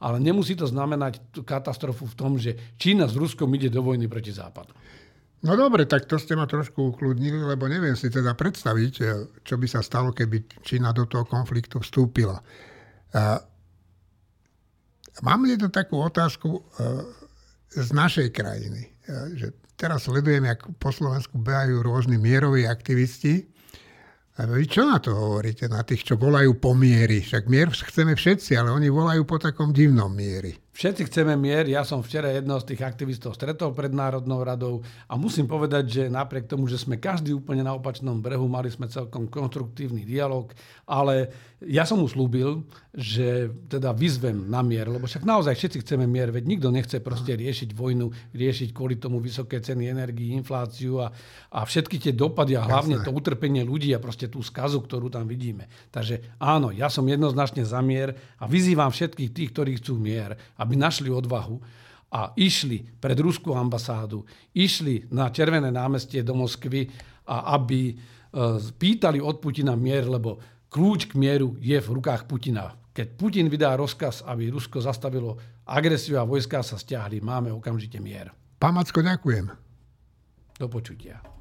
ale 0.01 0.17
nemusí 0.17 0.57
to 0.57 0.65
znamenať 0.65 1.21
katastrofu 1.45 2.09
v 2.09 2.17
tom, 2.17 2.33
že 2.41 2.57
Čína 2.81 3.05
s 3.05 3.15
Ruskom 3.15 3.53
ide 3.53 3.69
do 3.69 3.85
vojny 3.85 4.09
proti 4.09 4.33
Západu. 4.33 4.73
No 5.45 5.53
dobre, 5.53 5.85
tak 5.85 6.09
to 6.09 6.17
ste 6.17 6.33
ma 6.33 6.49
trošku 6.49 6.97
ukludnili, 6.97 7.45
lebo 7.45 7.69
neviem 7.69 7.93
si 7.93 8.09
teda 8.09 8.33
predstaviť, 8.33 8.93
e, 8.97 9.05
čo 9.45 9.61
by 9.61 9.67
sa 9.69 9.85
stalo, 9.85 10.17
keby 10.17 10.65
Čína 10.65 10.97
do 10.97 11.05
toho 11.05 11.29
konfliktu 11.29 11.85
vstúpila. 11.85 12.41
Mám 15.25 15.49
jednu 15.49 15.73
takú 15.73 16.01
otázku 16.01 16.49
e, 16.53 16.61
z 17.73 17.89
našej 17.93 18.29
krajiny, 18.33 18.93
že 19.37 19.66
teraz 19.77 20.09
sledujem, 20.09 20.49
jak 20.49 20.65
po 20.81 20.91
Slovensku 20.91 21.39
behajú 21.39 21.85
rôzni 21.85 22.17
mieroví 22.17 22.65
aktivisti. 22.65 23.47
A 24.37 24.45
vy 24.45 24.69
čo 24.69 24.85
na 24.85 25.01
to 25.01 25.17
hovoríte, 25.17 25.65
na 25.69 25.81
tých, 25.81 26.05
čo 26.05 26.21
volajú 26.21 26.61
po 26.61 26.77
miery? 26.77 27.25
Však 27.25 27.49
mier 27.49 27.73
chceme 27.73 28.13
všetci, 28.13 28.53
ale 28.57 28.69
oni 28.69 28.93
volajú 28.93 29.25
po 29.25 29.41
takom 29.41 29.73
divnom 29.73 30.13
miery. 30.13 30.66
Všetci 30.77 31.09
chceme 31.09 31.41
mier. 31.41 31.65
Ja 31.73 31.89
som 31.89 32.05
včera 32.05 32.29
jedného 32.29 32.61
z 32.61 32.69
tých 32.69 32.85
aktivistov 32.85 33.33
stretol 33.33 33.73
pred 33.73 33.97
Národnou 33.97 34.45
radou 34.45 34.85
a 35.09 35.17
musím 35.17 35.49
povedať, 35.49 35.85
že 35.89 36.03
napriek 36.13 36.45
tomu, 36.45 36.69
že 36.69 36.77
sme 36.77 37.01
každý 37.01 37.33
úplne 37.33 37.65
na 37.65 37.73
opačnom 37.73 38.21
brehu, 38.21 38.45
mali 38.45 38.69
sme 38.69 38.85
celkom 38.85 39.25
konstruktívny 39.33 40.05
dialog, 40.05 40.53
ale 40.85 41.33
ja 41.65 41.89
som 41.89 41.97
mu 41.97 42.05
slúbil, 42.05 42.69
že 42.93 43.49
teda 43.73 43.97
vyzvem 43.97 44.53
na 44.53 44.61
mier, 44.61 44.93
lebo 44.93 45.09
však 45.09 45.25
naozaj 45.25 45.57
všetci 45.57 45.81
chceme 45.81 46.05
mier, 46.05 46.29
veď 46.29 46.45
nikto 46.45 46.69
nechce 46.69 47.01
proste 47.01 47.33
riešiť 47.33 47.73
vojnu, 47.73 48.13
riešiť 48.37 48.77
kvôli 48.77 49.01
tomu 49.01 49.17
vysoké 49.25 49.65
ceny 49.65 49.89
energii, 49.89 50.37
infláciu 50.37 51.01
a, 51.01 51.09
a 51.57 51.65
všetky 51.65 51.97
tie 51.97 52.13
dopady 52.13 52.61
a 52.61 52.69
hlavne 52.69 53.01
to 53.01 53.09
utrpenie 53.09 53.65
ľudí 53.65 53.97
a 53.97 54.01
proste 54.05 54.29
tú 54.29 54.45
skazu, 54.45 54.85
ktorú 54.85 55.09
tam 55.09 55.25
vidíme. 55.25 55.73
Takže 55.89 56.37
áno, 56.37 56.69
ja 56.69 56.93
som 56.93 57.09
jednoznačne 57.09 57.65
za 57.65 57.81
mier 57.81 58.13
a 58.37 58.45
vyzývam 58.45 58.93
všetkých 58.93 59.33
tých, 59.33 59.49
ktorí 59.57 59.81
chcú 59.81 59.97
mier, 59.97 60.37
aby 60.67 60.75
našli 60.75 61.07
odvahu 61.07 61.63
a 62.11 62.35
išli 62.35 62.83
pred 62.99 63.15
ruskú 63.23 63.55
ambasádu, 63.55 64.27
išli 64.51 65.07
na 65.15 65.31
Červené 65.31 65.71
námestie 65.71 66.27
do 66.27 66.35
Moskvy 66.35 66.91
a 67.27 67.55
aby 67.55 67.91
e, 67.91 67.95
pýtali 68.75 69.23
od 69.23 69.39
Putina 69.39 69.79
mier, 69.79 70.11
lebo 70.11 70.39
kľúč 70.67 71.07
k 71.11 71.15
mieru 71.15 71.55
je 71.63 71.79
v 71.79 71.89
rukách 71.95 72.27
Putina. 72.27 72.75
Keď 72.91 73.07
Putin 73.15 73.47
vydá 73.47 73.79
rozkaz, 73.79 74.27
aby 74.27 74.51
Rusko 74.51 74.83
zastavilo 74.83 75.39
agresiu 75.67 76.19
a 76.19 76.27
vojská 76.27 76.63
sa 76.67 76.79
stiahli, 76.79 77.23
máme 77.23 77.55
okamžite 77.55 78.03
mier. 78.03 78.35
Pán 78.57 78.75
Macko, 78.75 79.05
ďakujem. 79.05 79.53
Do 80.57 80.67
počutia. 80.73 81.36